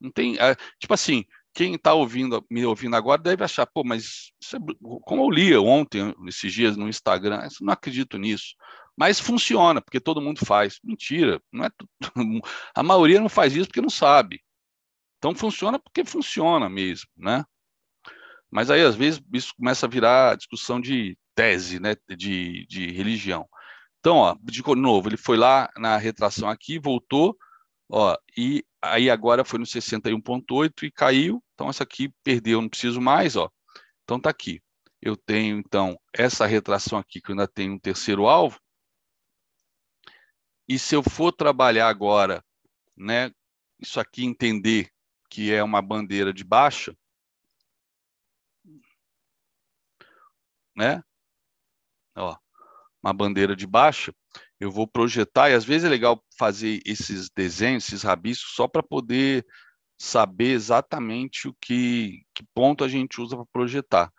[0.00, 4.32] Não tem, é, tipo assim, quem está ouvindo, me ouvindo agora deve achar, pô, mas
[4.52, 4.58] é,
[5.02, 8.56] como eu li ontem, esses dias no Instagram, eu não acredito nisso.
[8.96, 10.78] Mas funciona, porque todo mundo faz.
[10.84, 11.70] Mentira, não é
[12.74, 14.42] a maioria não faz isso porque não sabe.
[15.18, 17.44] Então funciona porque funciona mesmo, né?
[18.50, 23.48] Mas aí às vezes isso começa a virar discussão de tese, né, de, de religião.
[24.00, 27.36] Então, ó, de novo, ele foi lá na retração aqui, voltou,
[27.90, 31.42] ó, e aí agora foi no 61.8 e caiu.
[31.54, 33.48] Então essa aqui perdeu, não preciso mais, ó.
[34.04, 34.60] Então tá aqui.
[35.02, 38.58] Eu tenho então essa retração aqui que eu ainda tenho um terceiro alvo,
[40.70, 42.44] e se eu for trabalhar agora,
[42.96, 43.32] né,
[43.80, 44.88] isso aqui entender
[45.28, 46.96] que é uma bandeira de baixa,
[50.76, 51.02] né?
[52.16, 52.36] Ó,
[53.02, 54.14] uma bandeira de baixa,
[54.60, 58.80] eu vou projetar, e às vezes é legal fazer esses desenhos, esses rabiscos, só para
[58.80, 59.44] poder
[59.98, 64.12] saber exatamente o que, que ponto a gente usa para projetar.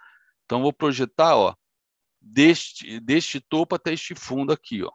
[0.43, 1.55] Então, vou projetar, ó,
[2.19, 4.91] deste, deste topo até este fundo aqui, ó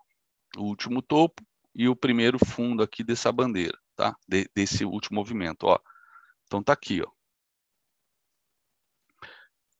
[0.56, 1.42] o último topo
[1.74, 4.16] e o primeiro fundo aqui dessa bandeira, tá?
[4.26, 5.78] De, desse último movimento, ó.
[6.46, 7.10] Então tá aqui, ó.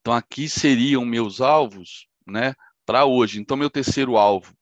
[0.01, 2.55] Então aqui seriam meus alvos, né,
[2.85, 3.41] para hoje.
[3.41, 4.57] Então meu terceiro alvo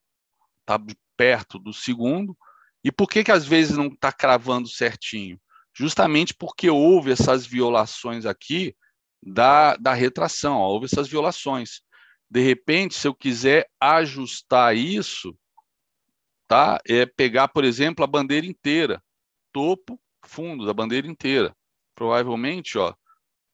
[0.65, 0.79] tá
[1.17, 2.37] perto do segundo.
[2.83, 5.41] E por que que às vezes não está cravando certinho?
[5.77, 8.75] Justamente porque houve essas violações aqui
[9.23, 11.83] da, da retração, ó, houve essas violações.
[12.31, 15.37] De repente, se eu quiser ajustar isso,
[16.55, 16.79] tá?
[16.89, 19.03] É pegar, por exemplo, a bandeira inteira,
[19.53, 21.53] topo, fundo da bandeira inteira.
[21.97, 22.95] Provavelmente, ó,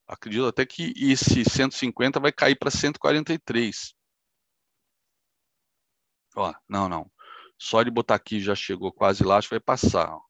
[0.07, 3.95] acredito até que esse 150 vai cair para 143.
[6.37, 7.11] Ó, não, não.
[7.59, 10.15] Só de botar aqui já chegou quase lá, acho que vai passar.
[10.15, 10.21] Ó,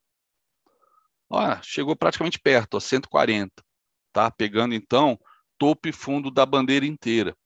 [1.28, 3.64] ó chegou praticamente perto, ó, 140.
[4.12, 4.30] Tá?
[4.30, 5.18] Pegando então
[5.58, 7.36] topo e fundo da bandeira inteira.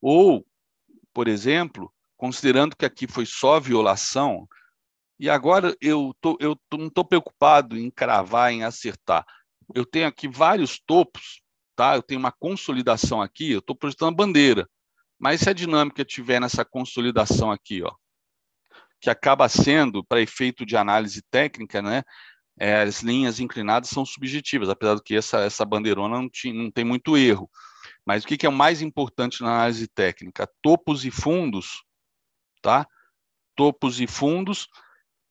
[0.00, 0.46] Ou,
[1.12, 1.92] por exemplo,
[2.22, 4.46] considerando que aqui foi só violação,
[5.18, 9.26] e agora eu, tô, eu tô, não estou preocupado em cravar, em acertar.
[9.74, 11.42] Eu tenho aqui vários topos,
[11.74, 11.96] tá?
[11.96, 14.70] Eu tenho uma consolidação aqui, eu estou projetando a bandeira.
[15.18, 17.92] Mas se a dinâmica tiver nessa consolidação aqui, ó,
[19.00, 22.04] que acaba sendo, para efeito de análise técnica, né,
[22.56, 26.70] é, as linhas inclinadas são subjetivas, apesar de que essa, essa bandeirona não, tinha, não
[26.70, 27.50] tem muito erro.
[28.06, 30.48] Mas o que, que é o mais importante na análise técnica?
[30.62, 31.82] Topos e fundos,
[32.62, 32.86] tá?
[33.56, 34.68] Topos e fundos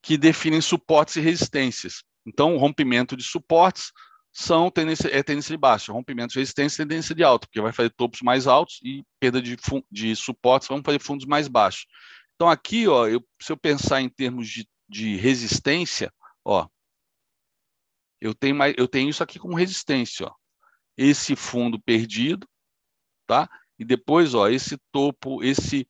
[0.02, 2.04] que definem suportes e resistências.
[2.26, 3.92] Então, rompimento de suportes
[4.34, 7.74] são tendência, é tendência de baixa, rompimento de resistência é tendência de alta, porque vai
[7.74, 9.58] fazer topos mais altos e perda de,
[9.92, 11.86] de suportes vão fazer fundos mais baixos.
[12.36, 16.14] Então, aqui, ó, eu, se eu pensar em termos de, de resistência,
[16.46, 16.68] ó,
[18.20, 20.34] eu tenho, mais, eu tenho isso aqui como resistência, ó.
[20.96, 22.48] Esse fundo perdido,
[23.26, 23.50] tá?
[23.80, 25.88] E depois, ó, esse topo, esse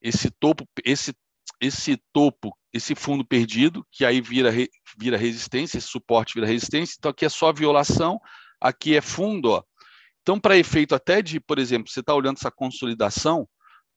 [0.00, 1.14] esse topo, esse
[1.60, 4.50] esse topo, esse fundo perdido, que aí vira,
[4.98, 8.18] vira resistência, esse suporte vira resistência, então aqui é só violação,
[8.58, 9.62] aqui é fundo, ó.
[10.22, 13.48] Então, para efeito até de, por exemplo, você está olhando essa consolidação,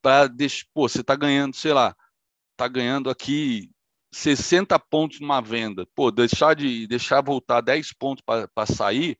[0.01, 0.30] para
[0.74, 1.95] pô, você está ganhando, sei lá,
[2.51, 3.70] está ganhando aqui
[4.12, 9.18] 60 pontos numa venda, pô, deixar de deixar voltar 10 pontos para sair,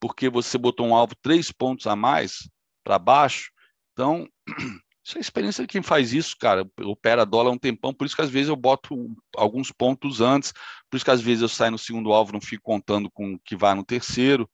[0.00, 2.48] porque você botou um alvo 3 pontos a mais
[2.84, 3.50] para baixo,
[3.92, 4.28] então
[5.08, 6.70] Isso é a experiência de quem faz isso, cara.
[6.82, 10.52] Opera dólar um tempão, por isso que às vezes eu boto alguns pontos antes,
[10.90, 13.38] por isso que às vezes eu saio no segundo alvo, não fico contando com o
[13.38, 14.46] que vai no terceiro,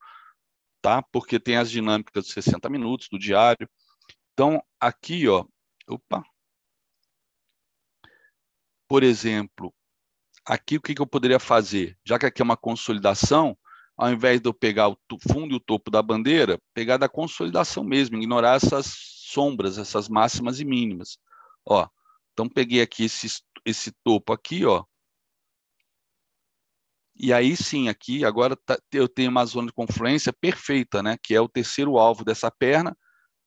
[0.81, 1.03] tá?
[1.11, 3.69] Porque tem as dinâmicas de 60 minutos do diário.
[4.33, 5.45] Então, aqui, ó,
[5.89, 6.23] opa.
[8.87, 9.75] Por exemplo,
[10.47, 11.99] aqui o que, que eu poderia fazer?
[12.05, 13.59] Já que aqui é uma consolidação,
[13.97, 14.97] ao invés de eu pegar o
[15.29, 20.61] fundo e o topo da bandeira, pegar da consolidação mesmo, ignorar essas sombras, essas máximas
[20.61, 21.19] e mínimas.
[21.67, 21.89] Ó,
[22.33, 24.85] então peguei aqui esse, esse topo aqui, ó.
[27.17, 31.17] E aí sim, aqui agora tá, eu tenho uma zona de confluência perfeita, né?
[31.23, 32.97] Que é o terceiro alvo dessa perna,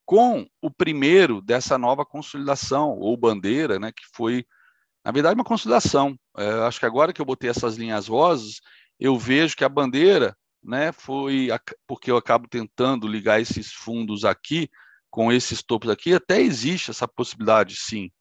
[0.05, 3.91] com o primeiro dessa nova consolidação, ou bandeira, né?
[3.91, 4.45] Que foi,
[5.03, 6.17] na verdade, uma consolidação.
[6.37, 8.61] É, acho que agora que eu botei essas linhas rosas,
[8.99, 10.93] eu vejo que a bandeira, né?
[10.93, 11.49] Foi
[11.85, 14.69] porque eu acabo tentando ligar esses fundos aqui
[15.09, 18.11] com esses topos aqui, até existe essa possibilidade, sim.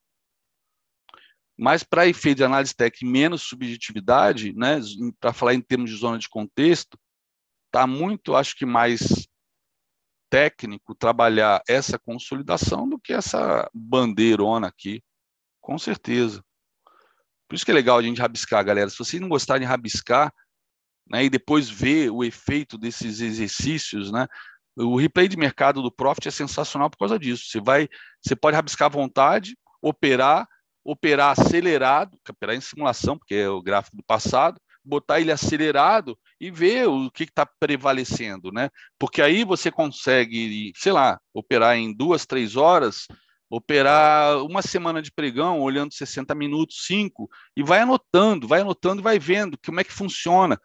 [1.59, 4.79] Mas para efeito de análise técnica menos subjetividade, né,
[5.19, 6.99] para falar em termos de zona de contexto,
[7.67, 9.27] está muito, acho que mais
[10.31, 15.03] técnico trabalhar essa consolidação do que essa bandeirona aqui,
[15.61, 16.45] com certeza.
[17.49, 18.91] Por isso que é legal a gente rabiscar, galera.
[18.91, 20.33] Se vocês não gostarem de rabiscar,
[21.09, 24.27] né, e depois ver o efeito desses exercícios, né,
[24.77, 27.45] o replay de mercado do Profit é sensacional por causa disso.
[27.47, 27.89] Você vai,
[28.21, 30.47] você pode rabiscar à vontade, operar,
[30.85, 36.51] operar acelerado, operar em simulação, porque é o gráfico do passado, botar ele acelerado e
[36.51, 38.71] ver o que está prevalecendo, né?
[38.99, 43.07] Porque aí você consegue, sei lá, operar em duas, três horas,
[43.51, 49.05] operar uma semana de pregão, olhando 60 minutos, cinco, e vai anotando, vai anotando e
[49.05, 50.61] vai vendo como é que funciona.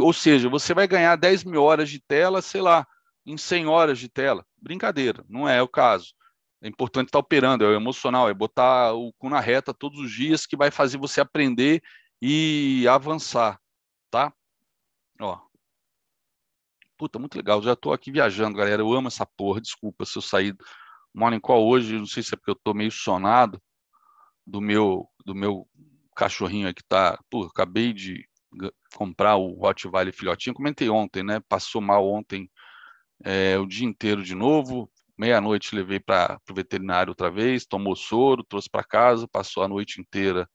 [0.00, 2.86] Ou seja, você vai ganhar 10 mil horas de tela, sei lá,
[3.24, 4.44] em 100 horas de tela.
[4.60, 6.14] Brincadeira, não é o caso.
[6.60, 10.12] É importante estar operando, é o emocional, é botar o cu na reta todos os
[10.12, 11.82] dias que vai fazer você aprender
[12.20, 13.60] e avançar,
[14.10, 14.32] tá?
[15.20, 15.40] Ó.
[16.96, 17.60] Puta, muito legal.
[17.62, 18.80] Já estou aqui viajando, galera.
[18.80, 19.60] Eu amo essa porra.
[19.60, 20.54] Desculpa se eu saí
[21.14, 23.60] morning call hoje, não sei se é porque eu estou meio sonado
[24.46, 25.68] do meu do meu
[26.16, 28.26] cachorrinho aqui tá, pô, acabei de
[28.94, 31.40] comprar o Rottweiler filhotinho, comentei ontem, né?
[31.48, 32.50] Passou mal ontem
[33.24, 34.90] é, o dia inteiro de novo.
[35.16, 40.00] Meia-noite levei para o veterinário outra vez, tomou soro, trouxe para casa, passou a noite
[40.00, 40.48] inteira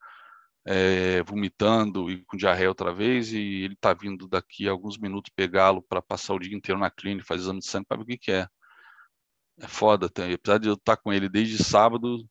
[0.66, 5.32] é, vomitando e com diarreia outra vez, e ele está vindo daqui a alguns minutos
[5.34, 8.06] pegá-lo para passar o dia inteiro na clínica, fazer exame de sangue para ver o
[8.06, 8.48] que, que é.
[9.60, 12.28] É foda, tem, apesar de eu estar tá com ele desde sábado,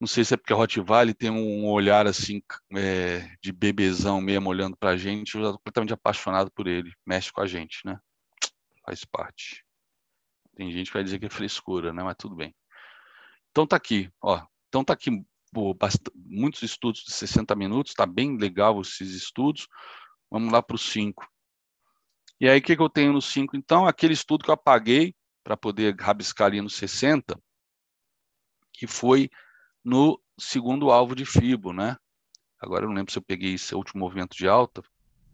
[0.00, 2.40] não sei se é porque a Rottweiler tem um olhar assim
[2.76, 5.34] é, de bebezão mesmo olhando para a gente.
[5.34, 6.92] Eu estou completamente apaixonado por ele.
[7.04, 7.98] Mexe com a gente, né?
[8.86, 9.64] Faz parte.
[10.54, 12.02] Tem gente que vai dizer que é frescura, né?
[12.04, 12.54] Mas tudo bem.
[13.50, 14.40] Então tá aqui, ó.
[14.68, 15.10] Então tá aqui
[15.52, 15.76] pô,
[16.14, 17.92] muitos estudos de 60 minutos.
[17.92, 19.66] Tá bem legal esses estudos.
[20.30, 21.28] Vamos lá para o 5.
[22.40, 23.56] E aí o que, que eu tenho no 5?
[23.56, 27.36] Então aquele estudo que eu apaguei para poder rabiscar ali no 60,
[28.72, 29.28] que foi
[29.88, 31.96] no segundo alvo de FIBO, né?
[32.60, 34.82] Agora eu não lembro se eu peguei esse último movimento de alta.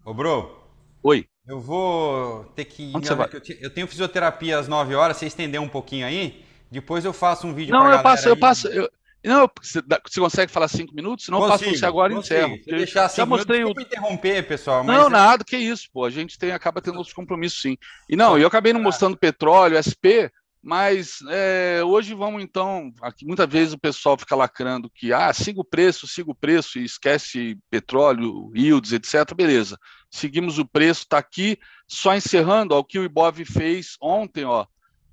[0.05, 0.63] Ô, Bro,
[1.03, 1.27] Oi.
[1.47, 2.93] Eu vou ter que.
[2.95, 3.29] Onde você vai?
[3.61, 6.43] Eu tenho fisioterapia às 9 horas, você estender um pouquinho aí.
[6.71, 8.69] Depois eu faço um vídeo Não, eu passo, eu passo.
[8.69, 8.91] Eu,
[9.23, 9.83] não, você,
[10.19, 11.27] consegue falar cinco minutos?
[11.27, 12.41] Senão eu passo Consigo, você agora e consigo.
[12.41, 12.57] encerro.
[12.65, 13.67] Se deixar assim, Já mostrei o.
[13.67, 16.05] Desculpa interromper, pessoal, Não, é- nada, que isso, pô.
[16.05, 17.77] A gente tem, acaba tendo outros compromissos, sim.
[18.09, 20.31] E não, eu acabei não mostrando petróleo, SP,
[20.65, 22.91] mas é, hoje vamos então.
[23.03, 26.79] Aqui, muitas vezes o pessoal fica lacrando que ah, siga o preço, siga o preço
[26.79, 29.35] e esquece petróleo, yields, etc.
[29.37, 29.79] Beleza.
[30.11, 31.59] Seguimos o preço, está aqui.
[31.87, 34.65] Só encerrando, ó, o que o Ibov fez ontem, ó,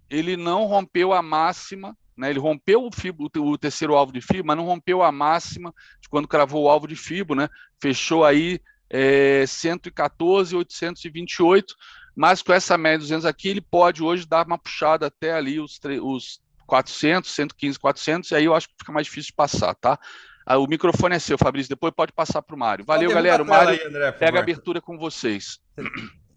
[0.09, 2.29] ele não rompeu a máxima, né?
[2.29, 6.07] Ele rompeu o, FIBO, o terceiro alvo de FIBO, mas não rompeu a máxima de
[6.07, 7.49] quando cravou o alvo de FIBO, né?
[7.81, 11.75] Fechou aí é, 114,828,
[12.15, 15.59] mas com essa média de 200 aqui, ele pode hoje dar uma puxada até ali
[15.59, 19.73] os, os 400, 115, 400, e aí eu acho que fica mais difícil de passar,
[19.75, 19.97] tá?
[20.45, 22.83] Ah, o microfone é seu, Fabrício, depois pode passar para o Mário.
[22.83, 25.59] Valeu, galera, o Mário aí, André, pega a abertura com vocês.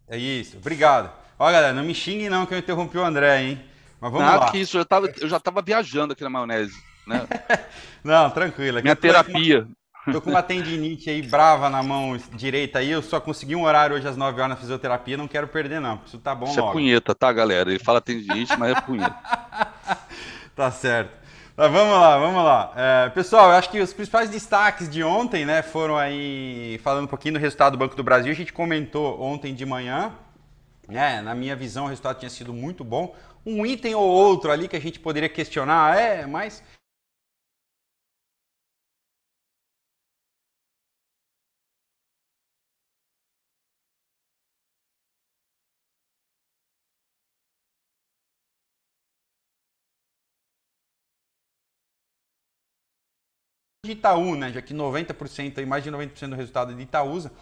[0.09, 1.11] É isso, obrigado.
[1.39, 3.65] Ó, galera, não me xingue não que eu interrompi o André, hein?
[4.01, 4.51] Mas vamos Nada lá.
[4.51, 7.27] que isso, eu, tava, eu já estava viajando aqui na maionese, né?
[8.05, 8.77] Não, tranquilo.
[8.79, 9.67] aqui Minha uma- terapia.
[10.13, 12.91] Tô com uma tendinite aí brava na mão direita aí.
[12.91, 15.17] Eu só consegui um horário hoje às 9 horas na fisioterapia.
[15.17, 16.01] Não quero perder, não.
[16.07, 16.75] Isso tá bom Isso é logo.
[16.75, 17.71] punheta, tá, galera?
[17.71, 19.17] Ele fala tendinite, mas é punheta.
[20.55, 21.11] Tá certo.
[21.57, 22.73] Mas vamos lá, vamos lá.
[22.77, 27.09] É, pessoal, eu acho que os principais destaques de ontem, né, foram aí, falando um
[27.09, 30.13] pouquinho do resultado do Banco do Brasil, a gente comentou ontem de manhã,
[30.89, 33.17] né, na minha visão o resultado tinha sido muito bom.
[33.45, 36.63] Um item ou outro ali que a gente poderia questionar, é, mas
[53.95, 57.33] Itaú, né, já que 90%, aí, mais de 90% do resultado de Itaúsa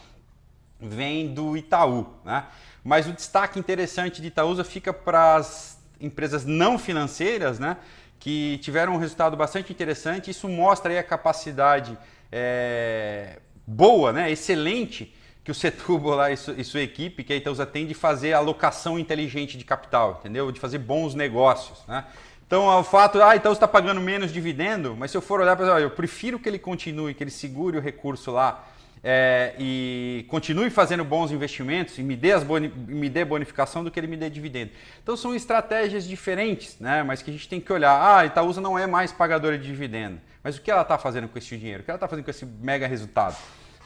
[0.80, 2.46] vem do Itaú, né?
[2.84, 7.76] Mas o destaque interessante de Itaúsa fica para as empresas não financeiras, né?
[8.18, 10.30] Que tiveram um resultado bastante interessante.
[10.30, 11.96] Isso mostra aí a capacidade
[12.30, 14.30] é, boa, né?
[14.30, 18.98] Excelente que o Setúbal lá e sua equipe, que a Itaúsa tem de fazer alocação
[18.98, 20.50] inteligente de capital, entendeu?
[20.52, 22.04] De fazer bons negócios, né?
[22.52, 25.80] Então, o fato, ah, então está pagando menos dividendo, mas se eu for olhar para
[25.80, 28.68] eu prefiro que ele continue, que ele segure o recurso lá
[29.02, 33.90] é, e continue fazendo bons investimentos e me dê, as boni- me dê bonificação do
[33.90, 34.70] que ele me dê dividendo.
[35.02, 37.02] Então, são estratégias diferentes, né?
[37.02, 37.90] mas que a gente tem que olhar.
[37.90, 41.28] Ah, a Itaúsa não é mais pagadora de dividendo, mas o que ela está fazendo
[41.28, 41.80] com esse dinheiro?
[41.80, 43.34] O que ela está fazendo com esse mega resultado?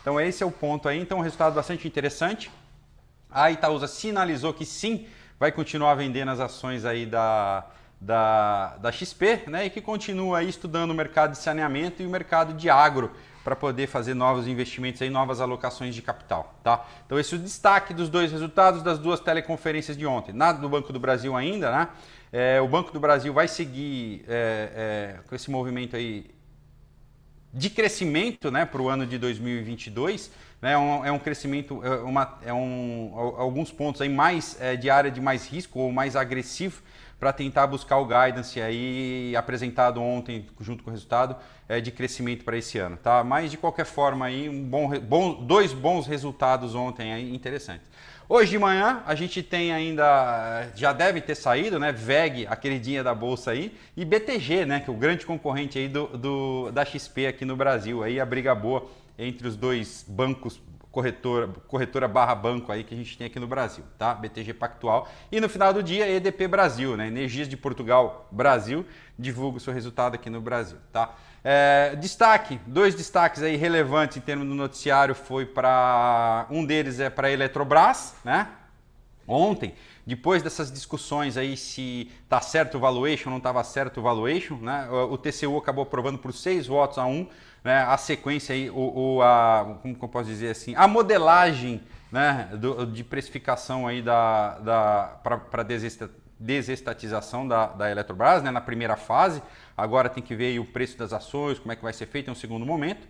[0.03, 1.01] Então, esse é o ponto aí.
[1.01, 2.51] Então, um resultado bastante interessante.
[3.31, 5.07] A Itaúsa sinalizou que sim,
[5.39, 7.65] vai continuar vendendo as ações aí da,
[8.01, 9.67] da, da XP, né?
[9.67, 13.11] E que continua aí estudando o mercado de saneamento e o mercado de agro
[13.43, 16.85] para poder fazer novos investimentos aí, novas alocações de capital, tá?
[17.07, 20.33] Então esse é o destaque dos dois resultados das duas teleconferências de ontem.
[20.33, 21.89] Nada do Banco do Brasil ainda, né?
[22.33, 26.27] É, o Banco do Brasil vai seguir é, é, com esse movimento aí
[27.53, 30.31] de crescimento né, para o ano de 2022.
[30.61, 34.61] Né, é, um, é um crescimento, é, uma, é um, al- alguns pontos aí mais
[34.61, 36.83] é, de área de mais risco ou mais agressivo
[37.19, 41.37] para tentar buscar o guidance aí apresentado ontem junto com o resultado
[41.69, 43.25] é, de crescimento para esse ano, tá?
[43.25, 47.89] Mas de qualquer forma aí um bom, bom, dois bons resultados ontem aí interessantes.
[48.29, 51.93] Hoje de manhã a gente tem ainda, já deve ter saído, né?
[51.93, 54.81] VEG, a queridinha da bolsa aí, e BTG, né?
[54.81, 58.03] Que é o grande concorrente aí do, do- da XP aqui no Brasil.
[58.03, 58.85] Aí a briga boa
[59.19, 60.61] entre os dois bancos,
[60.97, 64.15] corretora, corretora barra banco aí que a gente tem aqui no Brasil, tá?
[64.15, 65.07] BTG Pactual.
[65.31, 67.07] E no final do dia, EDP Brasil, né?
[67.07, 68.83] Energias de Portugal Brasil,
[69.19, 71.15] divulga o seu resultado aqui no Brasil, tá?
[71.45, 77.11] É, destaque, dois destaques aí relevantes em termos do noticiário foi para um deles é
[77.11, 78.49] para a Eletrobras, né?
[79.29, 79.75] Ontem,
[80.07, 84.89] depois dessas discussões aí se tá certo o valuation, não estava certo o valuation, né?
[84.89, 87.29] O TCU acabou aprovando por seis votos a um,
[87.67, 87.83] né?
[87.83, 92.49] A sequência aí, o, a, como que eu posso dizer assim, a modelagem, né?
[92.55, 95.65] do- de precificação aí da, da para
[96.39, 98.51] desestatização da, da Eletrobras, né?
[98.53, 99.43] Na primeira fase,
[99.77, 102.33] agora tem que ver o preço das ações, como é que vai ser feito em
[102.33, 103.09] um segundo momento.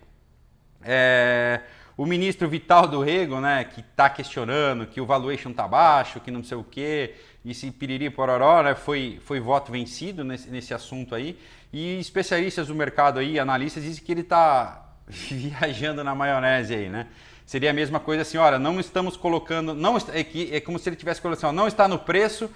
[0.83, 1.61] É,
[1.95, 6.29] o ministro Vital do Rego, né, que está questionando que o valuation está baixo, que
[6.29, 10.73] não sei o quê, e se piriri pororó, né, foi, foi voto vencido nesse, nesse
[10.73, 11.39] assunto aí.
[11.71, 17.07] E especialistas do mercado aí, analistas, dizem que ele está viajando na maionese aí, né?
[17.45, 20.89] Seria a mesma coisa assim, olha, não estamos colocando, não é, que, é como se
[20.89, 22.49] ele tivesse colocado, assim, não está no preço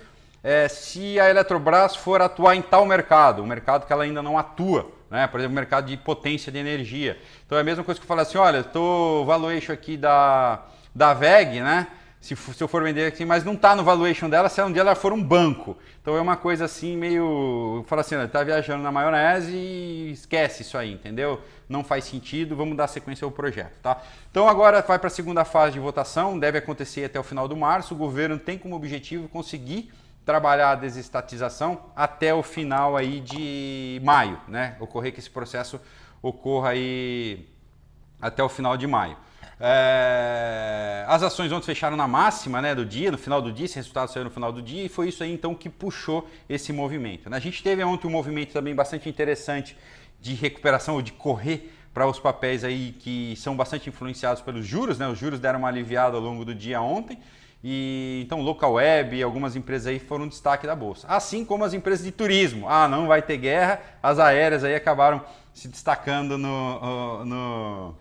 [0.44, 4.38] é, se a Eletrobras for atuar em tal mercado, um mercado que ela ainda não
[4.38, 5.28] atua, né?
[5.28, 7.18] por exemplo, mercado de potência de energia.
[7.46, 10.64] Então é a mesma coisa que eu falar assim, olha, estou valuation aqui da,
[10.96, 11.88] da VEG, né?
[12.22, 14.82] Se, se eu for vender aqui, mas não está no valuation dela, se um dia
[14.82, 15.76] ela for um banco.
[16.00, 17.84] Então é uma coisa assim meio.
[17.88, 21.42] Fala assim, está viajando na maionese e esquece isso aí, entendeu?
[21.68, 24.00] Não faz sentido, vamos dar sequência ao projeto, tá?
[24.30, 27.58] Então agora vai para a segunda fase de votação, deve acontecer até o final do
[27.58, 27.96] março.
[27.96, 29.92] O governo tem como objetivo conseguir
[30.24, 34.78] trabalhar a desestatização até o final aí de maio, né?
[34.80, 35.82] Ocorrer que esse processo
[36.22, 37.50] ocorra aí
[38.22, 39.18] até o final de maio.
[39.62, 41.06] É...
[41.08, 44.12] As ações ontem fecharam na máxima né, do dia, no final do dia, esse resultado
[44.12, 47.30] saiu no final do dia, e foi isso aí então que puxou esse movimento.
[47.30, 47.38] Né?
[47.38, 49.78] A gente teve ontem um movimento também bastante interessante
[50.20, 54.98] de recuperação ou de correr para os papéis aí que são bastante influenciados pelos juros,
[54.98, 55.08] né?
[55.08, 57.18] Os juros deram uma aliviada ao longo do dia ontem.
[57.64, 61.06] E então local web e algumas empresas aí foram destaque da bolsa.
[61.08, 62.68] Assim como as empresas de turismo.
[62.68, 65.22] Ah, não vai ter guerra, as aéreas aí acabaram
[65.54, 67.96] se destacando no, no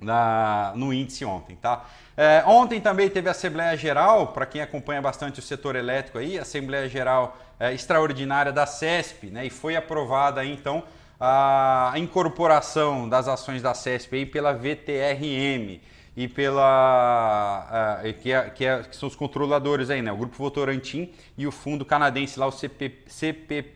[0.00, 1.84] na, no índice ontem, tá?
[2.16, 6.38] É, ontem também teve a Assembleia Geral, para quem acompanha bastante o setor elétrico aí,
[6.38, 9.46] Assembleia Geral é, Extraordinária da CESP, né?
[9.46, 10.84] E foi aprovada aí, então
[11.20, 15.80] a incorporação das ações da CESP aí pela VTRM
[16.16, 20.12] e pela uh, que, é, que, é, que, são os controladores aí, né?
[20.12, 23.74] O Grupo Votorantim e o fundo canadense lá, o CP, CPPIB,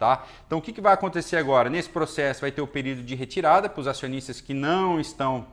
[0.00, 0.24] Tá?
[0.46, 1.68] Então, o que, que vai acontecer agora?
[1.68, 5.46] Nesse processo vai ter o período de retirada para os acionistas que não estão,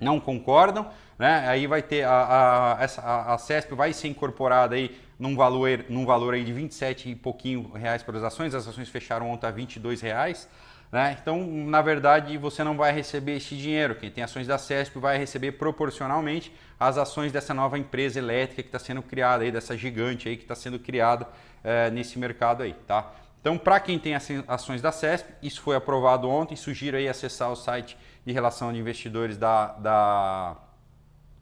[0.00, 1.48] não concordam, né?
[1.48, 6.04] Aí vai ter a, a, a, a CESP vai ser incorporada aí num valor, num
[6.04, 9.50] valor aí de 27 e pouquinho reais para as ações, as ações fecharam ontem a
[9.52, 10.48] 22 reais.
[10.90, 11.16] Né?
[11.22, 13.94] Então, na verdade, você não vai receber esse dinheiro.
[13.94, 18.68] Quem tem ações da CESP vai receber proporcionalmente as ações dessa nova empresa elétrica que
[18.68, 21.28] está sendo criada aí, dessa gigante aí que está sendo criada
[21.62, 23.12] é, nesse mercado aí, tá?
[23.48, 24.12] Então, para quem tem
[24.46, 26.54] ações da CESP, isso foi aprovado ontem.
[26.54, 30.56] Sugiro aí acessar o site de relação de investidores da, da,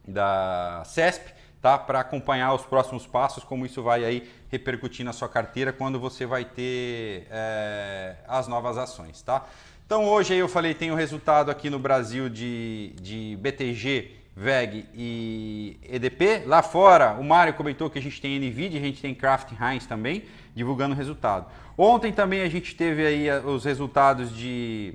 [0.07, 1.77] da CESP, tá?
[1.77, 6.25] Para acompanhar os próximos passos, como isso vai aí repercutir na sua carteira quando você
[6.25, 9.45] vai ter é, as novas ações, tá?
[9.85, 14.85] Então, hoje aí eu falei, tem o resultado aqui no Brasil de, de BTG, VEG
[14.93, 16.43] e EDP.
[16.45, 19.87] Lá fora, o Mário comentou que a gente tem NVIDIA, a gente tem Kraft Heinz
[19.87, 21.47] também, divulgando o resultado.
[21.75, 24.93] Ontem também a gente teve aí eh, os resultados de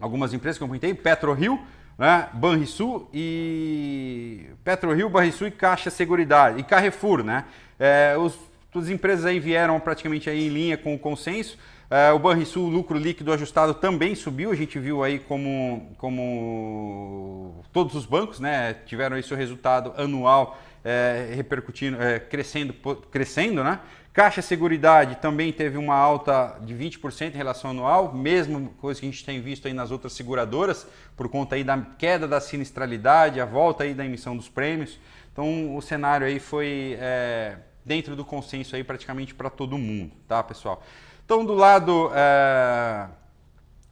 [0.00, 1.60] algumas empresas que eu comentei, PetroRio,
[1.98, 7.44] né, Banrisul e PetroRio, Banrisul e Caixa Seguridade e Carrefour, né?
[7.78, 8.38] É, os,
[8.74, 11.58] as empresas aí vieram praticamente aí em linha com o consenso.
[11.88, 14.50] É, o Banrisul, o lucro líquido ajustado também subiu.
[14.50, 21.32] A gente viu aí como, como todos os bancos, né, tiveram esse resultado anual é,
[21.34, 22.72] repercutindo, é, crescendo,
[23.10, 23.80] crescendo, né?
[24.12, 29.10] Caixa Seguridade também teve uma alta de 20% em relação anual, mesmo coisa que a
[29.10, 33.44] gente tem visto aí nas outras seguradoras, por conta aí da queda da sinistralidade, a
[33.44, 34.98] volta aí da emissão dos prêmios.
[35.32, 40.42] Então o cenário aí foi é, dentro do consenso aí praticamente para todo mundo, tá
[40.42, 40.82] pessoal?
[41.26, 43.08] Então do lado é,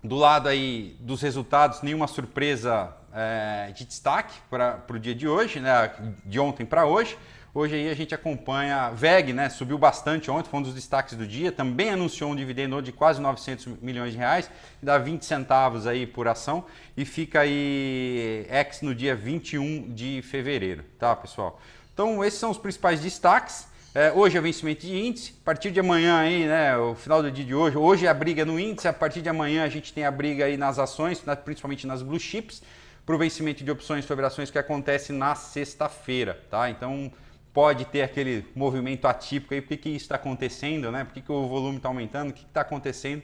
[0.04, 5.58] do lado aí dos resultados, nenhuma surpresa é, de destaque para o dia de hoje,
[5.58, 5.90] né?
[6.24, 7.18] De ontem para hoje.
[7.52, 9.48] Hoje aí a gente acompanha VEG, né?
[9.48, 11.50] Subiu bastante ontem, foi um dos destaques do dia.
[11.50, 14.48] Também anunciou um dividendo de quase 900 milhões de reais,
[14.80, 16.64] dá 20 centavos aí por ação
[16.96, 21.60] e fica aí ex no dia 21 de fevereiro, tá, pessoal?
[21.92, 23.73] Então esses são os principais destaques.
[23.96, 27.30] É, hoje é vencimento de índice, a partir de amanhã aí, né, o final do
[27.30, 29.92] dia de hoje, hoje é a briga no índice, a partir de amanhã a gente
[29.92, 32.60] tem a briga aí nas ações, principalmente nas blue chips,
[33.06, 36.68] para o vencimento de opções sobre ações que acontece na sexta-feira, tá?
[36.68, 37.08] Então
[37.52, 41.04] pode ter aquele movimento atípico aí, por que, que isso está acontecendo, né?
[41.04, 43.22] Por que, que o volume está aumentando, o que está acontecendo?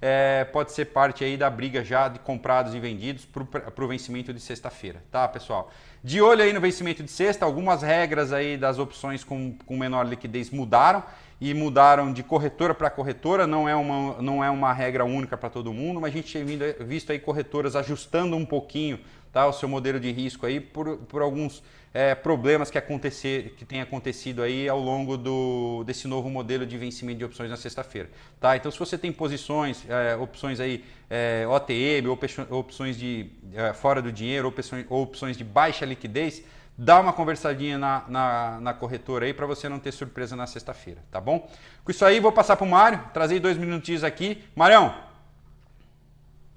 [0.00, 4.32] É, pode ser parte aí da briga já de comprados e vendidos para o vencimento
[4.32, 5.68] de sexta-feira, tá, pessoal?
[6.04, 10.04] De olho aí no vencimento de sexta, algumas regras aí das opções com, com menor
[10.04, 11.04] liquidez mudaram
[11.40, 15.48] e mudaram de corretora para corretora, não é uma, não é uma regra única para
[15.48, 18.98] todo mundo, mas a gente tem visto aí corretoras ajustando um pouquinho
[19.32, 21.62] tá, o seu modelo de risco aí por, por alguns
[21.94, 26.78] é, problemas que, acontecer, que têm acontecido aí ao longo do, desse novo modelo de
[26.78, 28.08] vencimento de opções na sexta-feira.
[28.40, 28.56] Tá?
[28.56, 32.08] Então, se você tem posições, é, opções aí, é, OTM,
[32.50, 36.42] opções de é, fora do dinheiro, opções, opções de baixa liquidez,
[36.78, 41.00] dá uma conversadinha na, na, na corretora aí para você não ter surpresa na sexta-feira,
[41.10, 41.46] tá bom?
[41.84, 44.42] Com isso aí, vou passar para o Mário, trazer dois minutinhos aqui.
[44.56, 45.12] Marião,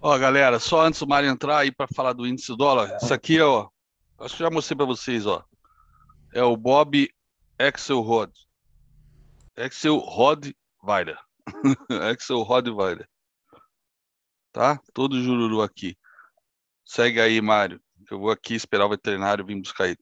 [0.02, 3.42] Ó, galera, só antes do Mário entrar aí para falar do índice dólar, isso aqui,
[3.42, 3.70] ó,
[4.20, 5.44] acho que já mostrei para vocês, ó.
[6.34, 7.10] É o Bob
[7.60, 8.32] Excel Rod.
[9.58, 10.52] Excel Rod
[10.84, 11.18] Weiler.
[12.12, 13.08] Excel Rod Weiler.
[14.52, 14.80] Tá?
[14.94, 15.98] Todo jururu aqui.
[16.84, 17.82] Segue aí, Mário.
[18.10, 20.00] Eu vou aqui esperar o veterinário vir buscar ele.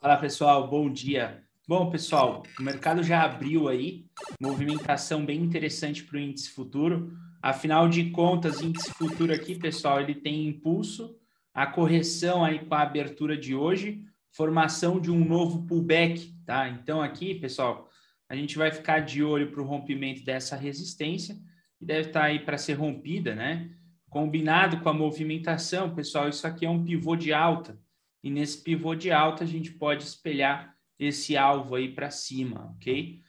[0.00, 1.44] Fala pessoal, bom dia.
[1.66, 4.06] Bom, pessoal, o mercado já abriu aí,
[4.40, 7.12] movimentação bem interessante para o índice futuro.
[7.42, 11.17] Afinal de contas, índice futuro aqui, pessoal, ele tem impulso,
[11.58, 16.68] a correção aí com a abertura de hoje, formação de um novo pullback, tá?
[16.68, 17.90] Então aqui, pessoal,
[18.28, 21.34] a gente vai ficar de olho para o rompimento dessa resistência,
[21.76, 23.72] que deve estar tá aí para ser rompida, né?
[24.08, 27.76] Combinado com a movimentação, pessoal, isso aqui é um pivô de alta.
[28.22, 33.20] E nesse pivô de alta a gente pode espelhar esse alvo aí para cima, ok?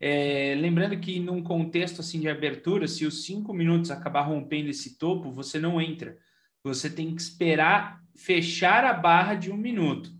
[0.00, 4.96] É, lembrando que num contexto assim de abertura, se os cinco minutos acabar rompendo esse
[4.96, 6.16] topo, você não entra.
[6.64, 10.10] Você tem que esperar fechar a barra de um minuto.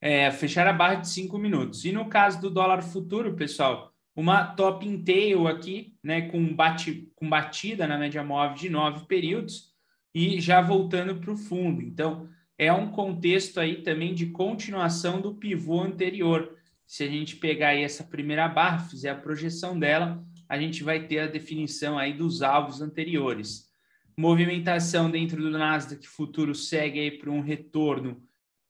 [0.00, 1.86] É, fechar a barra de cinco minutos.
[1.86, 7.10] E no caso do dólar futuro, pessoal, uma top in tail aqui, né, com, bate,
[7.16, 9.72] com batida na média móvel de nove períodos
[10.14, 11.80] e já voltando para o fundo.
[11.80, 16.56] Então, é um contexto aí também de continuação do pivô anterior.
[16.86, 21.06] Se a gente pegar aí essa primeira barra, fizer a projeção dela, a gente vai
[21.06, 23.72] ter a definição aí dos alvos anteriores.
[24.16, 28.22] Movimentação dentro do Nasdaq futuro segue aí para um retorno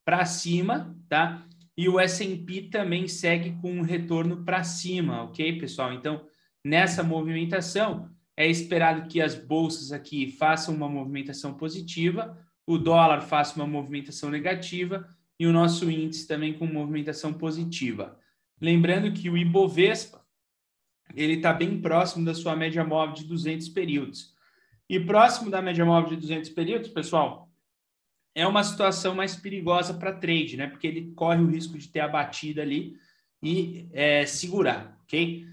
[0.05, 1.47] para cima, tá?
[1.77, 5.93] E o S&P também segue com um retorno para cima, ok, pessoal?
[5.93, 6.27] Então,
[6.65, 13.57] nessa movimentação, é esperado que as bolsas aqui façam uma movimentação positiva, o dólar faça
[13.57, 18.19] uma movimentação negativa e o nosso índice também com movimentação positiva.
[18.61, 20.25] Lembrando que o Ibovespa
[21.15, 24.34] ele está bem próximo da sua média móvel de 200 períodos.
[24.89, 27.51] E próximo da média móvel de 200 períodos, pessoal,
[28.35, 30.67] é uma situação mais perigosa para trade, né?
[30.67, 32.97] Porque ele corre o risco de ter a batida ali
[33.43, 35.47] e é, segurar, ok?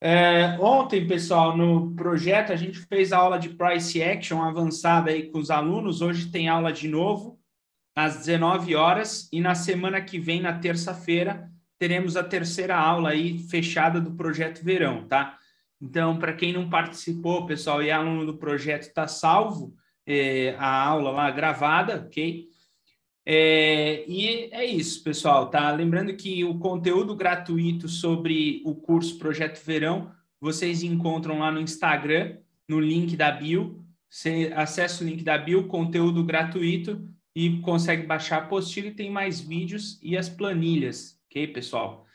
[0.00, 5.30] É, ontem, pessoal, no projeto a gente fez a aula de price action avançada aí
[5.30, 6.00] com os alunos.
[6.00, 7.38] Hoje tem aula de novo
[7.96, 13.38] às 19 horas e na semana que vem, na terça-feira, teremos a terceira aula aí
[13.38, 15.36] fechada do projeto Verão, tá?
[15.80, 19.74] Então, para quem não participou, pessoal, e é aluno do projeto, está salvo
[20.06, 22.48] é, a aula lá gravada, ok?
[23.24, 25.70] É, e é isso, pessoal, tá?
[25.70, 30.10] Lembrando que o conteúdo gratuito sobre o curso Projeto Verão
[30.40, 33.84] vocês encontram lá no Instagram, no link da bio.
[34.08, 39.10] Você acessa o link da bio, conteúdo gratuito, e consegue baixar a apostila e tem
[39.10, 42.06] mais vídeos e as planilhas, ok, pessoal?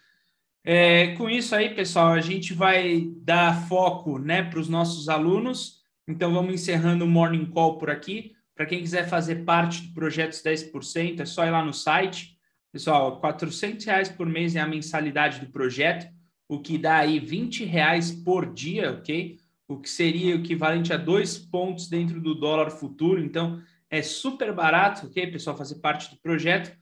[0.66, 5.82] É, com isso aí, pessoal, a gente vai dar foco né, para os nossos alunos.
[6.07, 8.34] Então, vamos encerrando o Morning Call por aqui.
[8.55, 12.38] Para quem quiser fazer parte do Projetos 10%, é só ir lá no site.
[12.72, 16.11] Pessoal, 400 reais por mês é a mensalidade do projeto,
[16.47, 19.38] o que dá aí 20 reais por dia, ok?
[19.68, 23.24] O que seria equivalente a dois pontos dentro do dólar futuro.
[23.24, 26.76] Então, é super barato, ok, pessoal, fazer parte do projeto.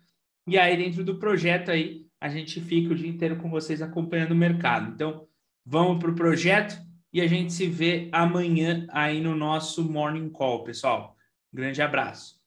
[0.47, 4.31] E aí, dentro do projeto aí, a gente fica o dia inteiro com vocês acompanhando
[4.31, 4.93] o mercado.
[4.93, 5.27] Então,
[5.65, 6.79] vamos para o projeto
[7.11, 11.17] e a gente se vê amanhã aí no nosso Morning Call, pessoal.
[11.51, 12.40] Grande abraço.